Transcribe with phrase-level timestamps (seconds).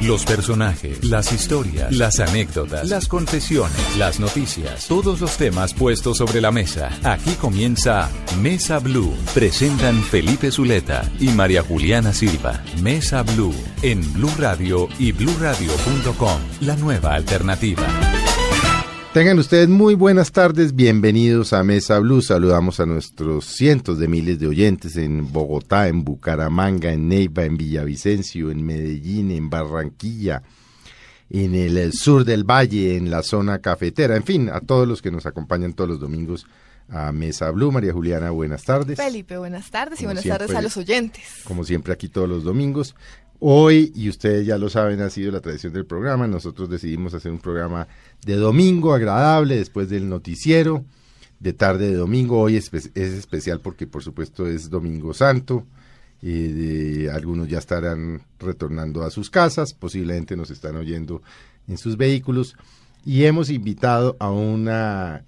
[0.00, 6.40] Los personajes, las historias, las anécdotas, las confesiones, las noticias, todos los temas puestos sobre
[6.40, 6.90] la mesa.
[7.02, 8.08] Aquí comienza
[8.40, 9.12] Mesa Blue.
[9.34, 12.62] Presentan Felipe Zuleta y María Juliana Silva.
[12.80, 16.38] Mesa Blue en Blue Radio y bluradio.com.
[16.60, 17.82] La nueva alternativa.
[19.18, 22.22] Tengan ustedes muy buenas tardes, bienvenidos a Mesa Blue.
[22.22, 27.56] Saludamos a nuestros cientos de miles de oyentes en Bogotá, en Bucaramanga, en Neiva, en
[27.56, 30.44] Villavicencio, en Medellín, en Barranquilla,
[31.30, 35.10] en el sur del valle, en la zona cafetera, en fin, a todos los que
[35.10, 36.46] nos acompañan todos los domingos
[36.88, 37.72] a Mesa Blue.
[37.72, 38.96] María Juliana, buenas tardes.
[38.98, 40.46] Felipe, buenas tardes y buenas siempre.
[40.46, 41.24] tardes a los oyentes.
[41.42, 42.94] Como siempre aquí todos los domingos.
[43.40, 46.26] Hoy, y ustedes ya lo saben, ha sido la tradición del programa.
[46.26, 47.86] Nosotros decidimos hacer un programa
[48.24, 50.84] de domingo agradable después del noticiero,
[51.38, 52.40] de tarde de domingo.
[52.40, 55.64] Hoy es, es especial porque por supuesto es Domingo Santo.
[56.20, 56.26] Eh,
[57.06, 61.22] de- algunos ya estarán retornando a sus casas, posiblemente nos están oyendo
[61.68, 62.56] en sus vehículos.
[63.04, 65.24] Y hemos invitado a una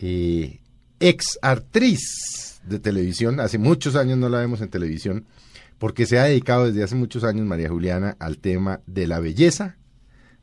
[0.00, 0.58] eh,
[0.98, 5.24] ex actriz de televisión, hace muchos años no la vemos en televisión,
[5.78, 9.76] porque se ha dedicado desde hace muchos años María Juliana al tema de la belleza,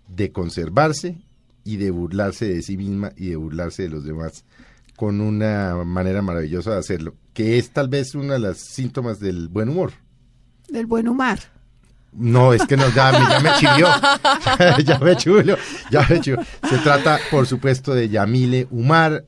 [0.07, 1.17] de conservarse
[1.63, 4.43] y de burlarse de sí misma y de burlarse de los demás
[4.95, 9.47] con una manera maravillosa de hacerlo, que es tal vez uno de los síntomas del
[9.47, 9.91] buen humor.
[10.69, 11.39] Del buen humor.
[12.13, 13.87] No, es que no, ya, me- ya me chivió.
[14.85, 15.57] ya me chulo,
[15.89, 16.43] ya me chulo.
[16.69, 19.25] Se trata, por supuesto, de Yamile Umar.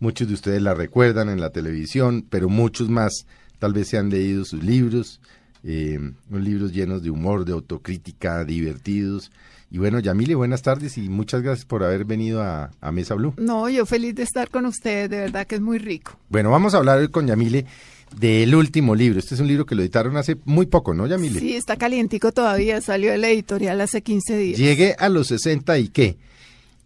[0.00, 3.26] Muchos de ustedes la recuerdan en la televisión, pero muchos más
[3.58, 5.22] tal vez se han leído sus libros,
[5.68, 5.98] eh,
[6.30, 9.32] unos libros llenos de humor, de autocrítica, divertidos.
[9.68, 13.34] Y bueno, Yamile, buenas tardes y muchas gracias por haber venido a, a Mesa Blue.
[13.36, 16.18] No, yo feliz de estar con ustedes, de verdad que es muy rico.
[16.28, 17.66] Bueno, vamos a hablar hoy con Yamile
[18.16, 19.18] del último libro.
[19.18, 21.40] Este es un libro que lo editaron hace muy poco, ¿no, Yamile?
[21.40, 24.58] Sí, está calientico todavía, salió de la editorial hace 15 días.
[24.60, 26.16] Llegué a los 60 y qué.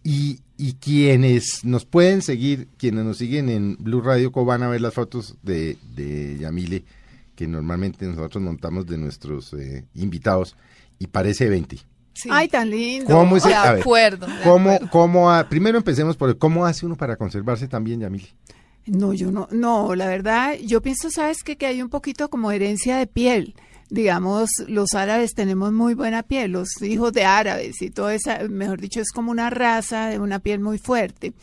[0.03, 4.69] Y, y quienes nos pueden seguir, quienes nos siguen en Blue Radio Co van a
[4.69, 6.83] ver las fotos de, de Yamile
[7.41, 10.55] que normalmente nosotros montamos de nuestros eh, invitados
[10.99, 11.75] y parece 20.
[12.13, 12.29] Sí.
[12.31, 13.11] Ay, tan lindo.
[13.11, 14.27] ¿Cómo es de ver, acuerdo.
[14.27, 14.89] de ¿Cómo, acuerdo.
[14.91, 18.27] cómo primero empecemos por el cómo hace uno para conservarse también, Yamile?
[18.85, 21.57] No, yo no, no, la verdad, yo pienso, ¿sabes qué?
[21.57, 23.55] Que hay un poquito como herencia de piel.
[23.89, 28.79] Digamos, los árabes tenemos muy buena piel, los hijos de árabes y todo eso, mejor
[28.79, 31.33] dicho, es como una raza de una piel muy fuerte.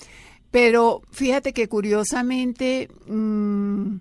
[0.53, 3.97] Pero fíjate que curiosamente, mm,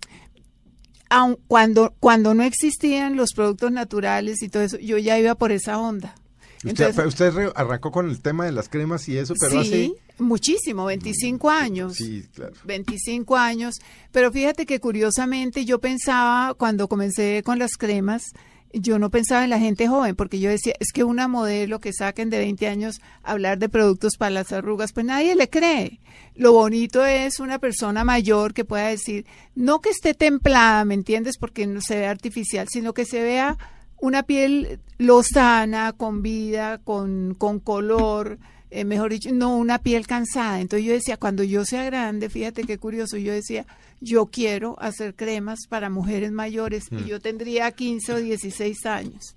[1.09, 5.51] aun cuando, cuando no existían los productos naturales y todo eso, yo ya iba por
[5.51, 6.16] esa onda.
[6.63, 10.85] Usted, Entonces- usted arrancó con el tema de las cremas y eso, pero sí, muchísimo,
[10.85, 11.91] 25 años.
[11.94, 12.03] hace...
[12.03, 12.53] Sí, claro.
[12.66, 13.75] 25 años,
[14.12, 18.24] pero fíjate que curiosamente yo pensaba cuando comencé con las cremas,
[18.73, 21.94] yo no pensaba en la gente joven, porque yo decía, es que una modelo que
[21.94, 26.00] saquen de 20 años hablar de productos para las arrugas, pues nadie le cree.
[26.35, 29.25] Lo bonito es una persona mayor que pueda decir,
[29.56, 31.38] no que esté templada, ¿me entiendes?
[31.38, 33.57] Porque no se ve artificial, sino que se vea
[34.00, 38.38] una piel lozana, con vida, con, con color,
[38.69, 40.59] eh, mejor dicho, no una piel cansada.
[40.61, 43.66] Entonces yo decía, cuando yo sea grande, fíjate qué curioso, yo decía,
[44.01, 49.35] yo quiero hacer cremas para mujeres mayores y yo tendría 15 o 16 años.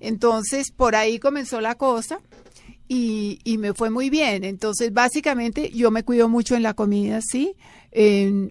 [0.00, 2.20] Entonces, por ahí comenzó la cosa
[2.88, 4.44] y, y me fue muy bien.
[4.44, 7.54] Entonces, básicamente, yo me cuido mucho en la comida, ¿sí?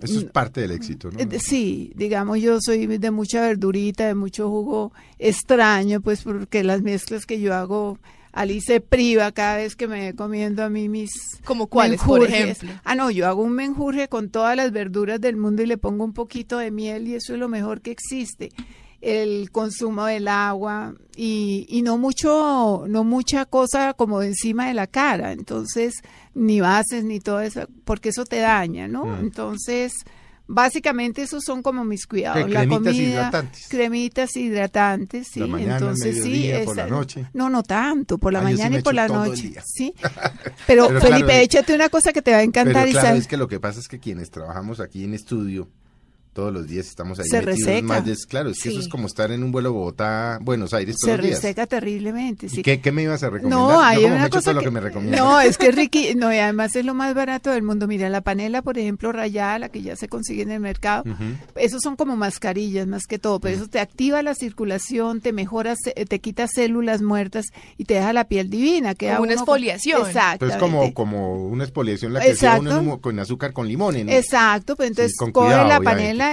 [0.02, 1.20] Eso es parte del éxito, ¿no?
[1.20, 6.82] eh, Sí, digamos, yo soy de mucha verdurita, de mucho jugo extraño, pues porque las
[6.82, 8.00] mezclas que yo hago,
[8.36, 11.12] Ali se priva cada vez que me comiendo a mí mis
[11.46, 12.70] ¿Como cuáles, por ejemplo?
[12.84, 16.04] Ah, no, yo hago un menjurje con todas las verduras del mundo y le pongo
[16.04, 18.52] un poquito de miel y eso es lo mejor que existe.
[19.00, 24.74] El consumo del agua y, y no mucho, no mucha cosa como de encima de
[24.74, 25.32] la cara.
[25.32, 25.94] Entonces,
[26.34, 29.06] ni bases ni todo eso, porque eso te daña, ¿no?
[29.06, 29.20] Mm.
[29.20, 29.94] Entonces,
[30.48, 32.46] básicamente esos son como mis cuidados.
[32.46, 33.68] ¿Qué, la cremitas comida, hidratantes?
[33.68, 35.40] cremitas hidratantes, sí.
[35.40, 37.26] La mañana, al Entonces, sí, mediodía, por la noche.
[37.34, 39.54] No, no tanto, por la Ah, sí mañana y por la noche.
[39.66, 39.94] Sí.
[40.68, 43.20] Pero, Pero Felipe, claro, échate una cosa que te va a encantar Pero y sabes-
[43.22, 45.70] es que lo que pasa es que quienes trabajamos aquí en estudio,
[46.36, 47.88] todos los días estamos ahí Se metidos reseca.
[47.88, 48.84] más des- claro, es que eso Sí.
[48.86, 51.42] es como estar en un vuelo Bogotá, Buenos Aires todos Se los días.
[51.42, 52.48] reseca terriblemente.
[52.48, 52.62] ¿Y Sí.
[52.62, 53.58] qué, qué me ibas a recomendar?
[53.58, 55.22] No, Yo hay me una cosa que, lo que me recomiendas.
[55.22, 57.88] no, es que es riqui, no, y además es lo más barato del mundo.
[57.88, 61.06] Mira, la panela, por ejemplo, rayada, la que ya se consigue en el mercado,
[61.56, 65.76] esos son como mascarillas más que todo, pero eso te activa la circulación, te mejora,
[65.82, 67.46] ce- te quita células muertas
[67.78, 68.94] y te deja la piel divina.
[68.94, 70.06] Queda Como una con- exfoliación.
[70.06, 70.46] Exacto.
[70.48, 72.94] Pues como, como una exfoliación la que hacía uno en Exacto.
[72.96, 73.86] un- con azúcar con limón.
[74.06, 74.12] ¿no?
[74.12, 75.86] Exacto, pues entonces con coge la obviamente.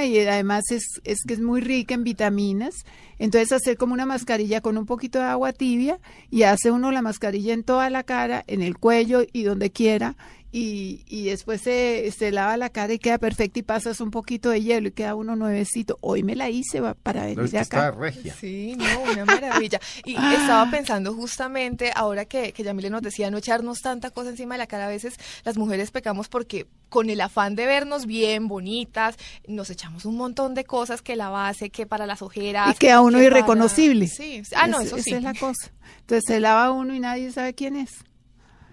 [0.05, 2.75] Y además es, es que es muy rica en vitaminas.
[3.19, 6.01] Entonces hacer como una mascarilla con un poquito de agua tibia
[6.31, 10.17] y hace uno la mascarilla en toda la cara, en el cuello y donde quiera.
[10.55, 14.51] Y, y después se, se lava la cara y queda perfecta y pasas un poquito
[14.51, 15.97] de hielo y queda uno nuevecito.
[16.03, 17.89] Hoy me la hice va- para venir No, es que acá.
[17.89, 18.35] está regia.
[18.39, 19.81] Sí, no, una maravilla.
[20.05, 24.55] Y estaba pensando justamente, ahora que, que Yamile nos decía no echarnos tanta cosa encima
[24.55, 25.15] de la cara, a veces
[25.45, 29.17] las mujeres pecamos porque con el afán de vernos bien, bonitas,
[29.49, 32.75] nos echamos un montón de cosas que la base, que para las ojeras.
[32.75, 34.07] Y queda uno que para- irreconocible.
[34.07, 35.15] Sí, ah, no, Es- eso esa sí.
[35.15, 35.73] es la cosa.
[36.01, 37.91] Entonces se lava uno y nadie sabe quién es.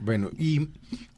[0.01, 0.69] Bueno, y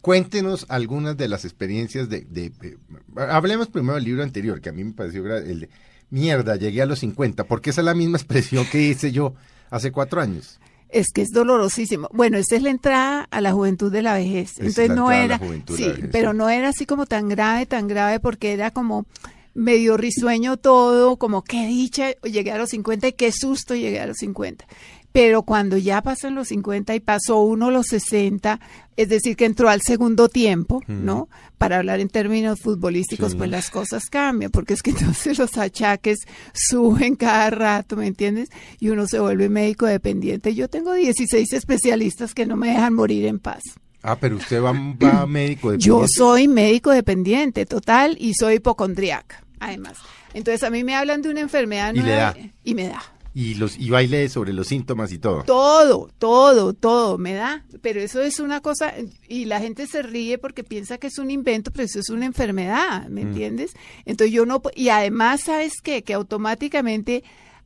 [0.02, 2.78] cuéntenos algunas de las experiencias de, de- de-
[3.18, 5.70] Hablemos primero del libro anterior, que a mí me pareció el de
[6.10, 9.34] Mierda, llegué a los 50, porque esa es la misma expresión que hice yo
[9.70, 10.60] hace cuatro años.
[10.90, 12.10] Es que es dolorosísimo.
[12.12, 14.52] Bueno, esta es la entrada a la juventud de la vejez.
[14.60, 16.38] Esa es Entonces la no la era, sí, la vejez, pero sí.
[16.38, 19.06] no era así como tan grave, tan grave, porque era como
[19.54, 24.06] medio risueño todo, como qué dicha, llegué a los 50 y qué susto llegué a
[24.08, 24.66] los 50.
[25.12, 28.60] Pero cuando ya pasan los 50 y pasó uno los 60,
[28.96, 31.28] es decir, que entró al segundo tiempo, ¿no?
[31.58, 33.38] Para hablar en términos futbolísticos, Sí.
[33.38, 34.92] pues las cosas cambian, porque es que
[35.26, 36.20] entonces los achaques
[36.54, 38.50] suben cada rato, ¿me entiendes?
[38.80, 40.56] Y uno se vuelve médico dependiente.
[40.56, 43.62] Yo tengo 16 especialistas que no me dejan morir en paz.
[44.04, 48.56] Ah, pero usted va, va a médico de Yo soy médico dependiente, total, y soy
[48.56, 49.98] hipocondriaca, además.
[50.34, 52.38] Entonces a mí me hablan de una enfermedad Y le nueva da.
[52.64, 53.04] y me da.
[53.34, 55.44] Y los y baile sobre los síntomas y todo.
[55.44, 57.64] Todo, todo, todo me da.
[57.82, 58.94] Pero eso es una cosa,
[59.28, 62.26] y la gente se ríe porque piensa que es un invento, pero eso es una
[62.26, 63.72] enfermedad, ¿me entiendes?
[64.06, 66.04] Entonces yo no, y además, ¿sabes qué?
[66.04, 67.24] Que automáticamente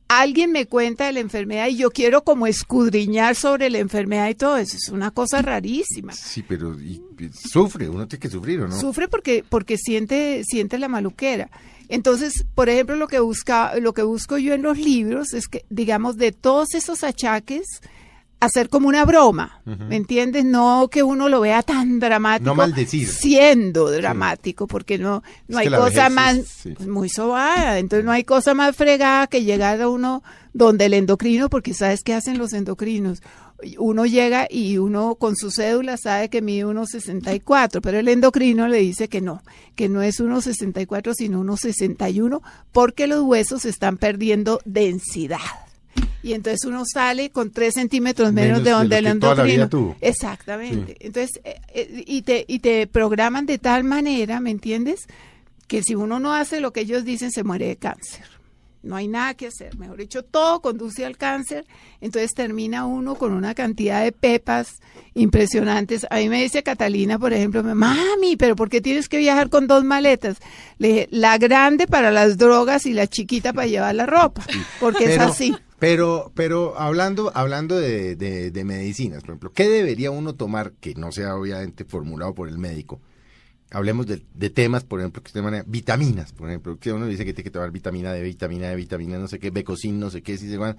[0.08, 4.36] alguien me cuenta de la enfermedad y yo quiero como escudriñar sobre la enfermedad y
[4.36, 4.76] todo eso.
[4.76, 6.12] Es una cosa rarísima.
[6.12, 8.78] Sí, pero y- y sufre, uno tiene que sufrir, ¿o no?
[8.80, 11.50] Sufre porque, porque siente, siente la maluquera.
[11.88, 15.64] Entonces, por ejemplo, lo que busca, lo que busco yo en los libros es que,
[15.70, 17.66] digamos, de todos esos achaques,
[18.38, 20.44] hacer como una broma, ¿me entiendes?
[20.44, 22.44] No que uno lo vea tan dramático.
[22.50, 23.08] No maldecir.
[23.08, 26.74] Siendo dramático, porque no, no Es hay cosa más, es- sí.
[26.76, 27.78] pues, muy sobada.
[27.78, 30.22] Entonces no hay cosa más fregada que llegar a uno
[30.52, 33.22] donde el endocrino, porque sabes qué hacen los endocrinos.
[33.78, 38.78] Uno llega y uno con su cédula sabe que mide 1,64, pero el endocrino le
[38.78, 39.42] dice que no,
[39.74, 42.42] que no es 1,64 sino 1,61
[42.72, 45.38] porque los huesos están perdiendo densidad.
[46.22, 49.34] Y entonces uno sale con 3 centímetros menos, Menos de de donde el que toda
[49.36, 49.68] la vida endocrino.
[49.92, 49.96] tuvo.
[50.00, 50.96] Exactamente.
[51.00, 55.06] Entonces, eh, eh, y, te, y te programan de tal manera, ¿me entiendes?
[55.68, 58.24] Que si uno no hace lo que ellos dicen, se muere de cáncer.
[58.86, 59.76] No hay nada que hacer.
[59.76, 61.66] Mejor dicho, todo conduce al cáncer.
[62.00, 64.80] Entonces termina uno con una cantidad de pepas
[65.14, 66.06] impresionantes.
[66.10, 69.66] A mí me dice Catalina, por ejemplo, mami, pero ¿por qué tienes que viajar con
[69.66, 70.38] dos maletas?
[70.78, 74.44] Le dije, la grande para las drogas y la chiquita para llevar la ropa.
[74.80, 75.54] Porque es así.
[75.78, 80.94] Pero, pero hablando, hablando de, de- de medicinas, por ejemplo, ¿qué debería uno tomar que
[80.94, 83.00] no sea obviamente formulado por el médico?
[83.70, 87.24] Hablemos de, de temas, por ejemplo, que usted maneja, vitaminas, por ejemplo, que uno dice
[87.24, 90.22] que tiene que tomar vitamina D, vitamina D, vitamina no sé qué, becocin, no sé
[90.22, 90.76] qué, si se van,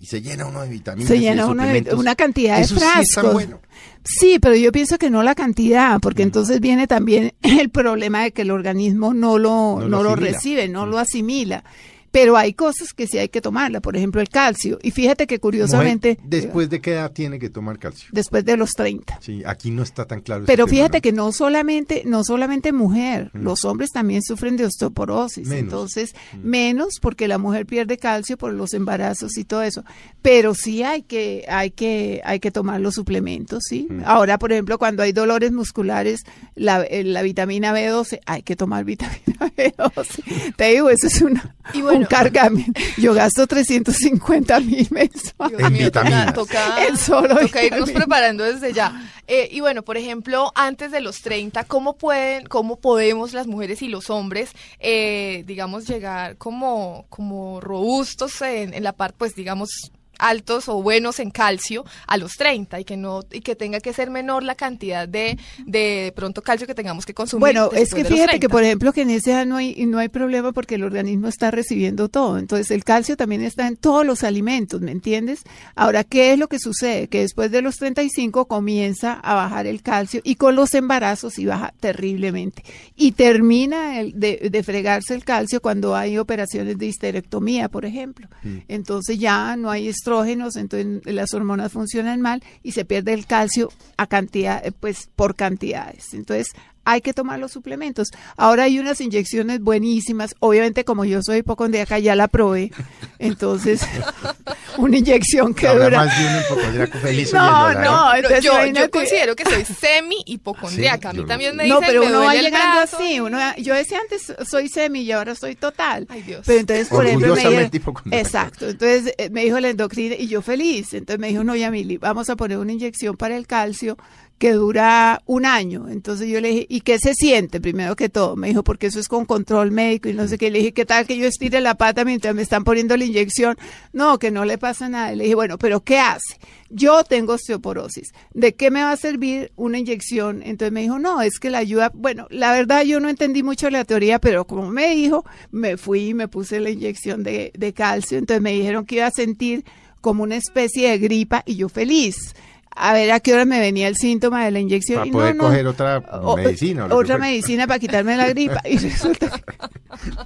[0.00, 1.08] y se llena uno de vitaminas.
[1.08, 3.04] Se llena uno de una cantidad de Eso sí frascos.
[3.08, 3.60] está bueno.
[4.04, 8.32] Sí, pero yo pienso que no la cantidad, porque entonces viene también el problema de
[8.32, 11.62] que el organismo no lo, No no lo recibe, no lo asimila.
[12.10, 14.78] Pero hay cosas que sí hay que tomarla, por ejemplo el calcio.
[14.82, 18.08] Y fíjate que curiosamente, Mujer, después de qué edad tiene que tomar calcio.
[18.12, 19.18] después de los 30.
[19.20, 20.44] Sí, aquí no está tan claro.
[20.46, 21.02] Pero tema, fíjate ¿no?
[21.02, 25.46] que no solamente, no solamente mujer, los hombres también sufren de osteoporosis.
[25.46, 25.60] Menos.
[25.62, 29.84] Entonces, menos porque la mujer pierde calcio por los embarazos y todo eso.
[30.22, 33.86] Pero sí hay que, hay que, hay que tomar los suplementos, sí.
[34.04, 36.22] Ahora, por ejemplo, cuando hay dolores musculares,
[36.54, 40.56] la, eh, la vitamina B12, hay que tomar vitamina B12.
[40.56, 42.80] Te digo, eso es una, Y bueno- un cargamento.
[42.98, 45.56] Yo gasto 350 mil mensuales.
[45.56, 46.34] Dios En mío, vitaminas.
[46.34, 47.94] Toca, toca, El solo toca irnos vitamina.
[47.98, 49.10] preparando desde ya.
[49.26, 53.80] Eh, y bueno, por ejemplo, antes de los 30, ¿cómo pueden, cómo podemos las mujeres
[53.82, 59.92] y los hombres, eh, digamos, llegar como, como robustos en, en la parte, pues, digamos,
[60.20, 63.92] altos o buenos en calcio a los 30 y que no y que tenga que
[63.92, 67.40] ser menor la cantidad de de, pronto calcio que tengamos que consumir.
[67.40, 68.48] Bueno, es que fíjate que 30.
[68.48, 71.50] por ejemplo que en esa edad no hay no hay problema porque el organismo está
[71.50, 72.38] recibiendo todo.
[72.38, 75.42] Entonces el calcio también está en todos los alimentos, ¿me entiendes?
[75.74, 77.08] Ahora, ¿qué es lo que sucede?
[77.08, 81.46] Que después de los 35 comienza a bajar el calcio y con los embarazos sí
[81.46, 82.62] baja terriblemente.
[82.96, 88.28] Y termina el- de, de fregarse el calcio cuando hay operaciones de histerectomía, por ejemplo.
[88.68, 93.70] Entonces ya no hay estrógenos, entonces las hormonas funcionan mal y se pierde el calcio
[93.96, 96.14] a cantidad, eh, pues por cantidades.
[96.14, 96.48] Entonces
[96.84, 98.08] hay que tomar los suplementos.
[98.36, 100.34] Ahora hay unas inyecciones buenísimas.
[100.40, 102.72] Obviamente, como yo soy hipocondríaca, ya la probé.
[103.18, 103.82] Entonces,
[104.78, 106.04] una inyección que Habrá dura.
[106.04, 107.74] más de hipocondríaco feliz No, ¿eh?
[107.84, 111.10] no, entonces yo, yo considero que soy semi hipocondriaca.
[111.12, 111.62] Sí, a mí también no.
[111.62, 112.96] me No, dicen pero me uno va llegando brazo.
[112.96, 113.20] así.
[113.20, 116.06] Uno, yo decía antes soy semi y ahora soy total.
[116.08, 116.42] Ay, Dios.
[116.46, 118.20] Pero entonces, por ejemplo, me hipocondríaca.
[118.26, 118.68] Exacto.
[118.68, 120.94] Entonces eh, me dijo la endocrina y yo feliz.
[120.94, 123.96] Entonces me dijo, no, Yamili, vamos a poner una inyección para el calcio
[124.40, 125.90] que dura un año.
[125.90, 127.60] Entonces yo le dije, ¿y qué se siente?
[127.60, 128.36] Primero que todo.
[128.36, 130.50] Me dijo, porque eso es con control médico y no sé qué.
[130.50, 133.58] Le dije, ¿qué tal que yo estire la pata mientras me están poniendo la inyección?
[133.92, 135.14] No, que no le pasa nada.
[135.14, 136.38] Le dije, bueno, pero ¿qué hace?
[136.70, 138.12] Yo tengo osteoporosis.
[138.32, 140.42] ¿De qué me va a servir una inyección?
[140.42, 143.68] Entonces me dijo, no, es que la ayuda, bueno, la verdad yo no entendí mucho
[143.68, 147.72] la teoría, pero como me dijo, me fui y me puse la inyección de, de
[147.74, 148.16] calcio.
[148.16, 149.66] Entonces me dijeron que iba a sentir
[150.00, 152.34] como una especie de gripa y yo feliz.
[152.76, 154.98] A ver a qué hora me venía el síntoma de la inyección.
[154.98, 156.86] Para y poder no, no, coger otra o- medicina.
[156.90, 158.60] Otra medicina para quitarme la gripa.
[158.64, 159.42] Y resulta que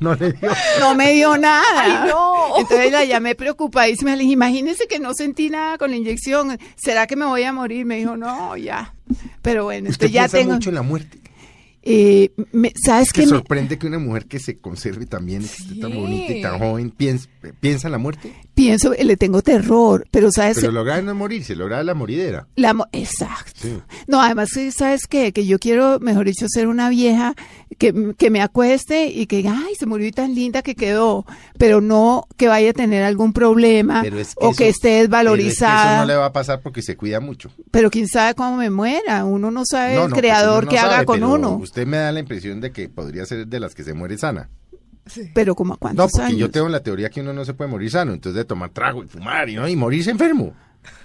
[0.00, 0.50] No le dio.
[0.78, 1.64] no me dio nada.
[2.04, 2.58] Ay, no.
[2.58, 4.14] Entonces la llamé preocupadísima.
[4.14, 6.58] Le dije, imagínese que no sentí nada con la inyección.
[6.76, 7.86] ¿Será que me voy a morir?
[7.86, 8.94] Me dijo, no, ya.
[9.42, 10.52] Pero bueno, Usted ya piensa tengo.
[10.52, 11.18] mucho en la muerte.
[11.82, 13.26] Eh, me- ¿Sabes Es que qué?
[13.26, 16.58] me- sorprende que una mujer que se conserve también, que esté tan bonita y tan
[16.58, 17.28] joven, piensa,
[17.60, 18.32] piensa en la muerte.
[18.64, 20.58] Pienso, le tengo terror, pero ¿sabes?
[20.60, 22.46] Pero logra no morirse, logra la moridera.
[22.56, 23.52] La mo- Exacto.
[23.62, 23.78] Sí.
[24.06, 25.32] No, además, ¿sabes qué?
[25.32, 27.34] Que yo quiero, mejor dicho, ser una vieja
[27.78, 31.26] que, que me acueste y que, diga, ay, se murió y tan linda que quedó,
[31.58, 34.80] pero no que vaya a tener algún problema Pero es que o eso- que esté
[34.88, 35.92] Pero es que desvalorizada.
[35.96, 37.50] eso no le va a pasar porque se cuida mucho.
[37.70, 39.24] Pero quién sabe cómo me muera.
[39.24, 41.56] Uno no sabe No, el no, pues creador no que haga sabe, con uno.
[41.56, 44.48] Usted me da la impresión de que podría ser de las que se muere sana.
[45.34, 46.38] Pero como a No, cuántos porque años.
[46.38, 49.02] yo tengo la teoría que uno no se puede morir sano, entonces de tomar trago
[49.04, 50.54] y fumar y no y morirse enfermo.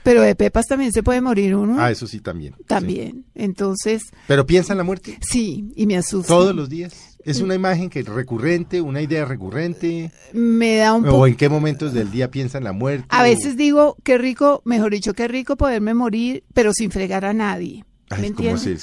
[0.04, 1.76] Pero de pepas también se puede morir uno.
[1.80, 2.54] Ah, eso sí también.
[2.58, 2.64] sí.
[2.66, 3.26] también.
[3.36, 6.28] Entonces, Pero piensa en la muerte sí, y me asusta.
[6.28, 7.18] todos los días.
[7.26, 10.12] Es una imagen que recurrente, una idea recurrente.
[10.34, 11.28] Me da un ¿O poco.
[11.28, 13.06] en qué momentos del día piensa en la muerte?
[13.10, 17.26] A o- veces digo, qué rico, mejor dicho, qué rico poderme morir, pero sin fregar
[17.26, 17.84] a nadie.
[18.12, 18.34] Ay, ¿Me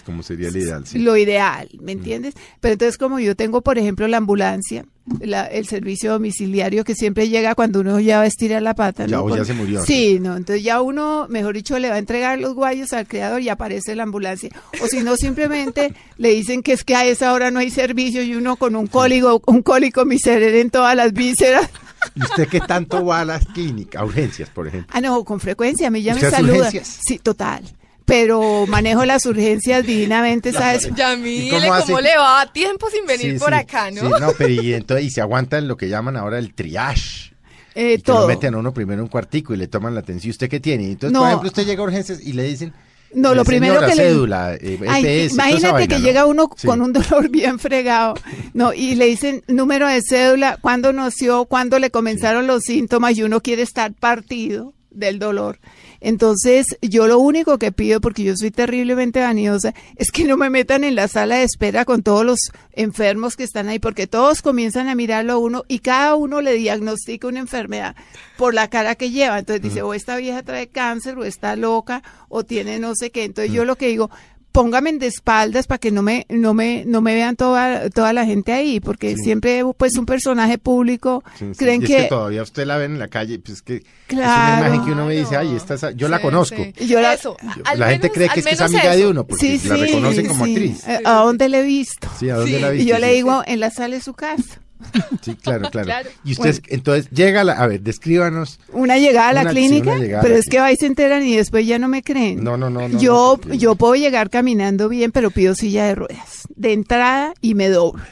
[0.04, 0.86] cómo sería el ideal?
[0.86, 0.98] sí.
[1.00, 2.34] Lo ideal, ¿me entiendes?
[2.60, 4.84] Pero entonces como yo tengo, por ejemplo, la ambulancia,
[5.20, 9.06] la- el servicio domiciliario que siempre llega cuando uno ya va a estirar la pata.
[9.06, 9.24] Ya, ¿no?
[9.24, 9.84] o ya Por- se murió.
[9.84, 13.40] Sí, no, entonces ya uno, mejor dicho, le va a entregar los guayos al creador
[13.42, 14.50] y aparece la ambulancia.
[14.80, 18.22] O si no, simplemente le dicen que es que a esa hora no hay servicio
[18.22, 21.68] y uno con un cólico, un cólico miserere en todas las vísceras.
[22.14, 24.88] ¿Y usted qué tanto va a las clínicas, a urgencias, por ejemplo?
[24.96, 26.56] Ah, no, con frecuencia, a mí ya me ¿Usted hace saluda.
[26.58, 26.98] urgencias?
[27.04, 27.64] Sí, total.
[28.06, 30.88] Pero manejo las urgencias divinamente, ¿sabes?
[30.94, 34.00] Ya ¿Y mire cómo cómo, le va tiempo sin venir Sí, por sí, acá, ¿no?
[34.00, 37.34] Sí, no, pero y entonces y se aguantan lo que llaman ahora el triage.
[37.74, 38.28] Eh, y que lo todo.
[38.28, 40.30] meten a uno primero un cuartico y le toman la atención.
[40.30, 40.84] ¿Usted qué tiene?
[40.86, 41.20] Entonces, No.
[41.20, 42.72] por ejemplo, usted llega a urgencias y le dicen...
[43.12, 46.04] No, lo primero señora, que le- cédula, eh, Ay, EPS, imagínate vaina, que ¿no?
[46.04, 46.66] llega uno Sí.
[46.66, 48.14] con un dolor bien fregado,
[48.52, 53.22] no, y le dicen número de cédula, cuándo nació, cuándo le comenzaron los síntomas y
[53.22, 55.58] uno quiere estar partido del dolor.
[56.00, 60.50] Entonces, yo lo único que pido, porque yo soy terriblemente vanidosa, es que no me
[60.50, 62.38] metan en la sala de espera con todos los
[62.72, 66.54] enfermos que están ahí, porque todos comienzan a mirarlo a uno y cada uno le
[66.54, 67.96] diagnostica una enfermedad
[68.36, 69.38] por la cara que lleva.
[69.38, 73.24] Entonces dice, o esta vieja trae cáncer, o está loca, o tiene no sé qué.
[73.24, 74.10] Entonces yo lo que digo,
[74.56, 78.24] póngame de espaldas para que no me no me no me vean toda toda la
[78.24, 81.58] gente ahí porque siempre pues un personaje público Sí, sí.
[81.58, 83.82] creen Y es que, que todavía usted la ven en la calle, pues que
[84.14, 86.56] es una imagen que uno y dice, ay, esta es- yo la conozco.
[86.56, 86.86] sí.
[86.86, 89.26] Yo la- Eso, Yo- al la gente cree que es que es amiga de uno
[89.26, 90.52] porque la reconocen como sí.
[90.52, 90.84] actriz.
[91.04, 92.08] ¿A dónde le he visto?
[92.18, 92.60] Sí, ¿a dónde Sí.
[92.60, 94.60] la Y yo le digo en la sala de su casa.
[95.22, 95.86] Sí, claro, claro.
[95.86, 96.10] Claro.
[96.24, 98.60] Y usted, entonces, llega a la, a ver, descríbanos.
[98.72, 100.86] Una llegada a la Una- clínica, una llegada a pero la es que ahí se
[100.86, 102.44] enteran y después ya no me creen.
[102.44, 105.94] No, no, no, no, yo, no, yo puedo llegar caminando bien, pero pido silla de
[105.96, 106.42] ruedas.
[106.54, 108.04] De entrada y me doblo.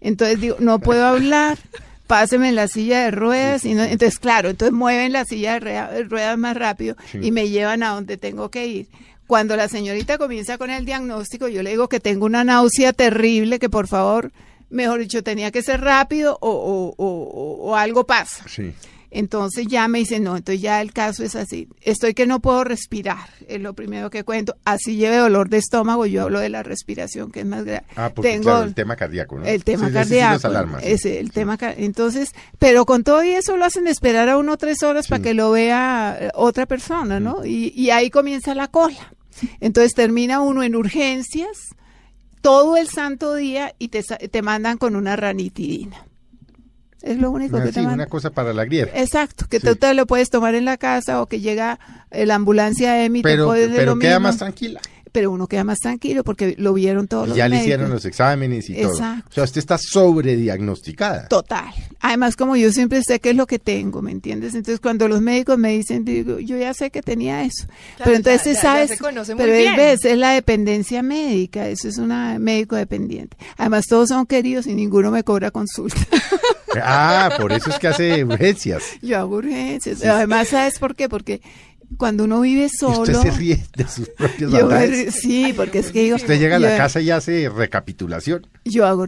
[0.00, 1.58] Entonces digo, no puedo hablar,
[2.06, 3.64] páseme en la silla de ruedas.
[3.64, 7.18] y no- entonces, claro, entonces mueven la silla de ruedas más rápido Sí.
[7.22, 8.88] y me llevan a donde tengo que ir.
[9.26, 13.58] Cuando la señorita comienza con el diagnóstico, yo le digo que tengo una náusea terrible,
[13.58, 14.32] que por favor,
[14.68, 18.44] mejor dicho, tenía que ser rápido o, o- o- o- o algo pasa.
[18.48, 18.72] Sí.
[19.14, 21.68] Entonces ya me dicen, no, entonces ya el caso es así.
[21.80, 24.56] Estoy que no puedo respirar, es lo primero que cuento.
[24.64, 27.84] Así lleve dolor de estómago, yo hablo de la respiración, que es más grave.
[27.94, 29.46] Ah, porque Tengo claro, el tema cardíaco, ¿no?
[29.46, 30.80] el tema Sí, ese sí cardíaco.
[30.80, 30.86] sí.
[30.88, 34.82] ese, el tema Entonces, pero con todo y eso lo hacen esperar a uno tres
[34.82, 37.44] horas para que lo vea eh, otra persona, ¿no?
[37.44, 39.14] Y, y ahí comienza la cola.
[39.60, 41.68] Entonces termina uno en urgencias
[42.40, 46.04] todo el santo día y te, te mandan con una ranitidina.
[47.04, 48.08] Es lo único Una, que te sí, una mandan.
[48.08, 48.98] cosa para la grieta.
[48.98, 49.66] Exacto, que Sí.
[49.66, 51.78] tú te lo puedes tomar en la casa o que llega
[52.10, 54.80] la ambulancia EMI, te Pero, de pero queda más tranquila.
[55.14, 58.68] Pero uno queda más tranquilo porque lo vieron todos los Ya le hicieron los exámenes
[58.68, 58.90] y todo.
[58.90, 59.28] Exacto.
[59.30, 61.28] O sea, usted está sobrediagnosticada.
[61.28, 61.72] Total.
[62.00, 64.56] Además, como yo siempre sé qué es lo que tengo, ¿me entiendes?
[64.56, 67.66] Entonces, cuando los médicos me dicen, digo, yo ya sé que tenía eso.
[67.66, 69.76] Claro, pero entonces ya- ya- ya sabes, se conoce muy pero bien.
[69.76, 73.36] ves, es la dependencia médica, eso es una médico dependiente.
[73.56, 76.00] Además, todos son queridos y ninguno me cobra consulta.
[76.82, 78.82] Ah, por eso es que hace urgencias.
[79.02, 80.04] yo hago urgencias.
[80.04, 81.08] Además, ¿sabes por qué?
[81.08, 81.40] Porque
[81.96, 83.00] cuando uno vive solo...
[83.02, 84.68] usted se ríe de sus propias yo
[85.10, 86.16] sí, porque es que digo...
[86.16, 89.06] Usted llega a la yo- casa y hace recapitulación Yo hago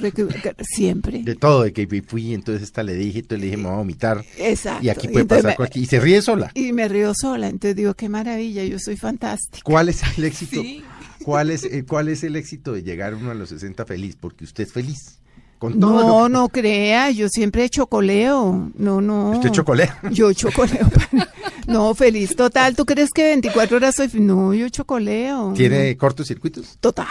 [0.63, 1.23] siempre.
[1.23, 3.77] de todo, de que fui, entonces esta le dije, entonces le dije, me voy a
[3.77, 4.25] vomitar.
[4.39, 4.85] Exacto.
[4.85, 5.85] Y aquí puede entonces pasar cualquier...
[5.85, 6.51] Y se ríe sola.
[6.55, 9.63] Y me río sola, entonces digo, qué maravilla, yo soy fantástica.
[9.65, 10.61] ¿Cuál es el éxito?
[10.63, 10.83] Sí.
[11.25, 14.17] ¿Cuál es, eh, ¿Cuál es el éxito de llegar uno a los 60 feliz?
[14.21, 15.19] Porque usted es feliz.
[15.59, 18.71] Con todo No, que- no crea, yo siempre chocoleo.
[18.77, 19.31] No, no.
[19.31, 19.99] Usted chocolea.
[20.11, 20.87] Yo chocoleo.
[21.67, 22.75] no, feliz total.
[22.77, 24.09] ¿Tú crees que 24 horas soy?
[24.15, 25.53] No, yo chocoleo.
[25.55, 26.79] ¿Tiene cortocircuitos?
[26.81, 27.07] Total.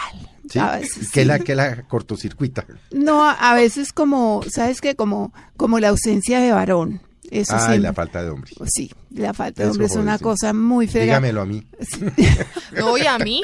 [0.50, 0.58] ¿Sí?
[0.58, 1.26] A veces ¿Y qué sí.
[1.26, 2.64] la, qué la cortocircuita?
[2.92, 4.94] No, a veces como, ¿sabes qué?
[4.94, 7.02] Como, como la ausencia de varón.
[7.30, 8.52] Eso Ah, y la falta de hombre.
[8.66, 11.02] Sí, la falta de hombre es una cosa muy fea.
[11.04, 11.66] Dígamelo a mí.
[12.76, 13.40] No, y a mí.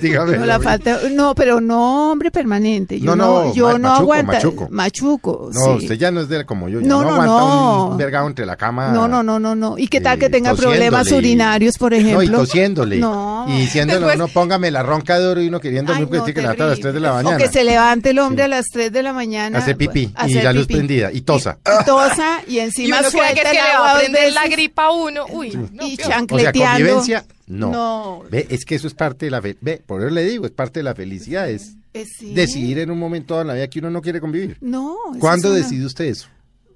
[0.00, 0.40] Dígamelo.
[0.40, 0.64] No, la a mí.
[0.64, 2.98] falta, no, pero no hombre permanente.
[3.00, 4.32] Yo No, no, no, yo ma- no machuco, aguanta.
[4.32, 4.68] machuco.
[4.70, 5.84] Machuco, No, sí.
[5.84, 6.80] usted ya no es de como yo.
[6.80, 7.88] Ya No, no, no, aguanta no.
[7.90, 8.88] un, vergado entre la cama.
[8.92, 9.78] No, no, no, no, no.
[9.78, 12.16] ¿Y qué tal que eh, tenga problemas urinarios, por ejemplo?
[12.18, 12.98] No, y tosiéndole.
[12.98, 13.46] No.
[13.48, 16.26] Y diciéndole, Después- no, póngame la ronca de oro y uno queriendo Ay, que no,
[16.26, 17.22] levantar a las 3 de la terrible.
[17.24, 17.36] mañana.
[17.36, 18.44] O que se levante el hombre Sí.
[18.44, 19.58] a las 3 de la mañana.
[19.58, 21.58] Hace pipí pues, y la luz prendida y tosa.
[21.64, 24.00] Y, tosa y encima uno suelta el agua
[24.56, 25.24] gripa uno.
[25.32, 26.08] Uy, no, y peor.
[26.08, 26.78] O sea, chancleteando.
[26.78, 27.70] convivencia, no.
[27.70, 28.22] No.
[28.30, 29.56] Ve, es que eso es parte de la fe.
[29.60, 32.34] Ve, por eso le digo, es parte de la felicidad, es Eh, sí.
[32.34, 34.56] decidir en un momento dado en la vida que uno no quiere convivir.
[34.60, 34.96] No.
[35.20, 36.28] ¿Cuándo una- decidió usted eso?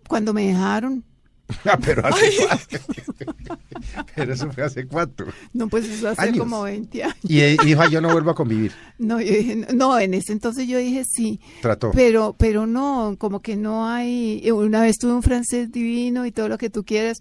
[0.08, 1.04] Cuando me dejaron.
[1.64, 2.30] Ah, pero hace
[4.14, 5.24] pero eso fue hace cuánto.
[5.52, 6.38] No, pues eso hace Años.
[6.38, 7.16] como 20 años.
[7.24, 8.72] Y eh, dijo, "Ay, yo no vuelvo a convivir.
[8.98, 11.40] No, yo dije, no, en ese entonces yo dije sí.
[11.60, 11.90] Trató.
[11.92, 14.40] Pero, pero no, como que no hay.
[14.44, 17.18] eh, Una vez tuve un francés divino y todo lo que tú quieras,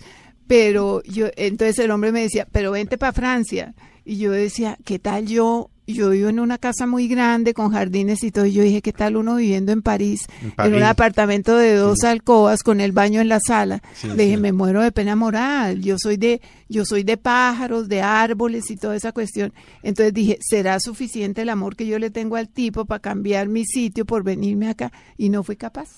[0.49, 3.75] pero yo, entonces el hombre me decía, pero vente para Francia.
[4.03, 5.69] Y yo decía, ¿qué tal yo?
[5.85, 8.47] Yo vivo en una casa muy grande con jardines y todo.
[8.47, 10.25] Y yo dije, ¿qué tal uno viviendo en París?
[10.57, 12.07] En un apartamento de dos Sí.
[12.07, 13.83] alcobas con el baño en la sala.
[13.93, 14.41] Sí, Le dije, sí.
[14.41, 15.81] me muero de pena moral.
[15.83, 19.53] Yo soy de, yo soy de pájaros, de árboles y toda esa cuestión.
[19.83, 23.65] Entonces dije, ¿será suficiente el amor que yo le tengo al tipo para cambiar mi
[23.65, 24.91] sitio por venirme acá?
[25.17, 25.89] Y no fui capaz.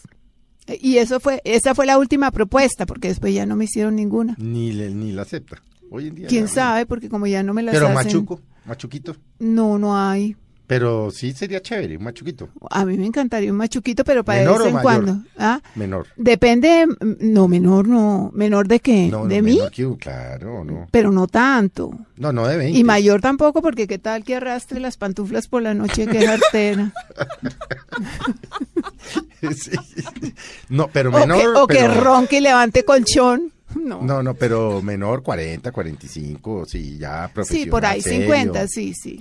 [0.67, 4.35] Y eso fue, esa fue la última propuesta, porque después ya no me hicieron ninguna.
[4.37, 5.61] Ni, le, ni la acepta.
[5.89, 6.27] Hoy en día.
[6.27, 6.85] ¿Quién ya, sabe?
[6.85, 7.95] Porque como ya no me las Pero hacen.
[8.05, 9.15] machuco, machuquito.
[9.39, 10.35] No, no hay.
[10.71, 12.47] Pero sí sería chévere, un machuquito.
[12.69, 15.17] A mí me encantaría un machuquito, pero para ¿Menor de vez en cuando.
[15.37, 15.59] ¿Ah?
[15.75, 16.07] Menor.
[16.15, 18.31] Depende, mm, no, menor no.
[18.33, 19.09] ¿Menor de qué?
[19.11, 19.55] No, no, ¿De mí?
[19.55, 20.87] menor que claro, no.
[20.89, 21.91] Pero no tanto.
[22.15, 22.79] No, no de 20.
[22.79, 26.93] Y mayor tampoco, porque qué tal que arrastre las pantuflas por la noche, que artera.
[29.41, 29.71] Sí.
[30.69, 31.57] No, pero o menor.
[31.57, 33.51] o que ronque y levante colchón.
[33.75, 34.01] No.
[34.03, 37.63] No, no, pero menor 40, 45, sí, ya profesional.
[37.65, 39.19] sí, por ahí, serio, 50, sí, sí.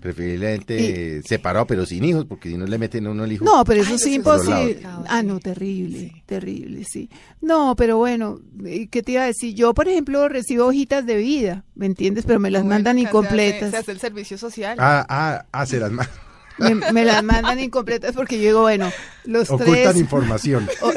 [0.00, 3.44] Preferiblemente, separado, pero sin hijos, porque si no le meten a uno el hijo.
[3.44, 4.80] No, pero eso Ay, sí eso es imposible.
[5.08, 6.22] Ah, no, terrible, Sí.
[6.26, 7.10] terrible, sí.
[7.40, 9.54] No, pero bueno, ¿y ¿qué te iba a decir?
[9.54, 12.24] Yo, por ejemplo, recibo hojitas de vida, ¿me entiendes?
[12.26, 13.70] Pero me las Bueno, mandan se hace- incompletas.
[13.70, 14.76] Se hace el servicio social.
[14.80, 16.08] Ah, ah, ah, se las ma-
[16.58, 18.90] Me, me las mandan incompletas porque yo digo, bueno,
[19.24, 20.68] los ocultan tres, información.
[20.82, 20.92] o-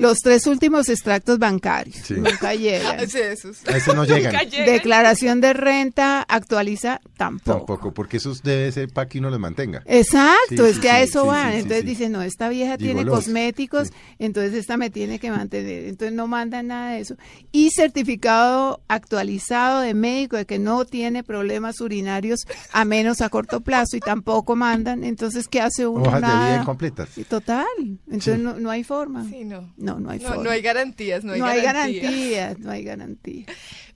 [0.00, 2.14] los tres últimos extractos bancarios Sí.
[2.14, 3.08] nunca llegan.
[3.08, 3.58] Sí, esos.
[3.68, 4.34] A ese no llegan.
[4.66, 7.58] Declaración de renta actualiza tampoco.
[7.58, 9.82] Tampoco, porque esos debe ser para que uno los mantenga.
[9.86, 11.52] Exacto, Sí, es sí, que a eso sí, van.
[11.52, 11.86] entonces sí.
[11.86, 13.94] dicen, no, esta vieja tiene cosméticos, Sí.
[14.18, 15.84] entonces esta me tiene que mantener.
[15.88, 17.16] Entonces no mandan nada de eso.
[17.52, 22.40] Y certificado actualizado de médico de que no tiene problemas urinarios,
[22.72, 25.01] a menos a corto plazo, y tampoco mandan.
[25.04, 26.02] Entonces, ¿qué hace uno?
[26.04, 27.08] Hojas de vida incompletas.
[27.28, 27.66] Total.
[28.06, 28.42] Entonces Sí.
[28.42, 29.24] no, no hay forma.
[29.28, 29.72] Sí, no.
[29.76, 30.44] No, no hay No, forma.
[30.44, 32.02] no hay garantías, no hay No hay garantías.
[32.02, 33.46] garantías, no hay garantía.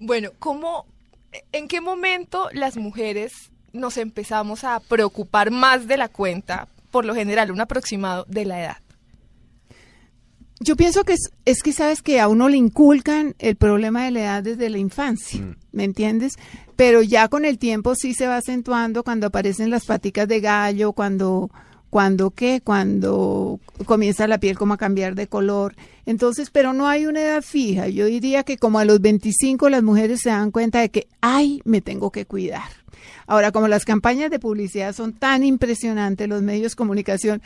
[0.00, 0.86] Bueno, ¿cómo,
[1.52, 7.14] ¿en qué momento las mujeres nos empezamos a preocupar más de la cuenta, por lo
[7.14, 8.76] general, un aproximado de la edad?
[10.58, 14.10] Yo pienso que es, es que sabes que a uno le inculcan el problema de
[14.10, 15.56] la edad desde la infancia, Mm.
[15.72, 16.36] ¿me entiendes?
[16.76, 20.92] Pero ya con el tiempo sí se va acentuando cuando aparecen las paticas de gallo,
[20.92, 21.50] cuando
[21.90, 25.74] cuando qué, cuando comienza la piel como a cambiar de color.
[26.04, 27.88] Entonces, pero no hay una edad fija.
[27.88, 31.62] Yo diría que como a los 25 las mujeres se dan cuenta de que, ay,
[31.64, 32.68] me tengo que cuidar.
[33.26, 37.42] Ahora, como las campañas de publicidad son tan impresionantes, los medios de comunicación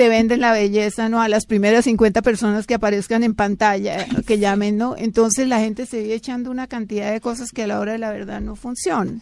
[0.00, 1.20] te venden la belleza, ¿no?
[1.20, 4.96] A las primeras 50 personas que aparezcan en pantalla, que llamen, ¿no?
[4.96, 7.98] Entonces la gente se vive echando una cantidad de cosas que a la hora de
[7.98, 9.20] la verdad no funcionan.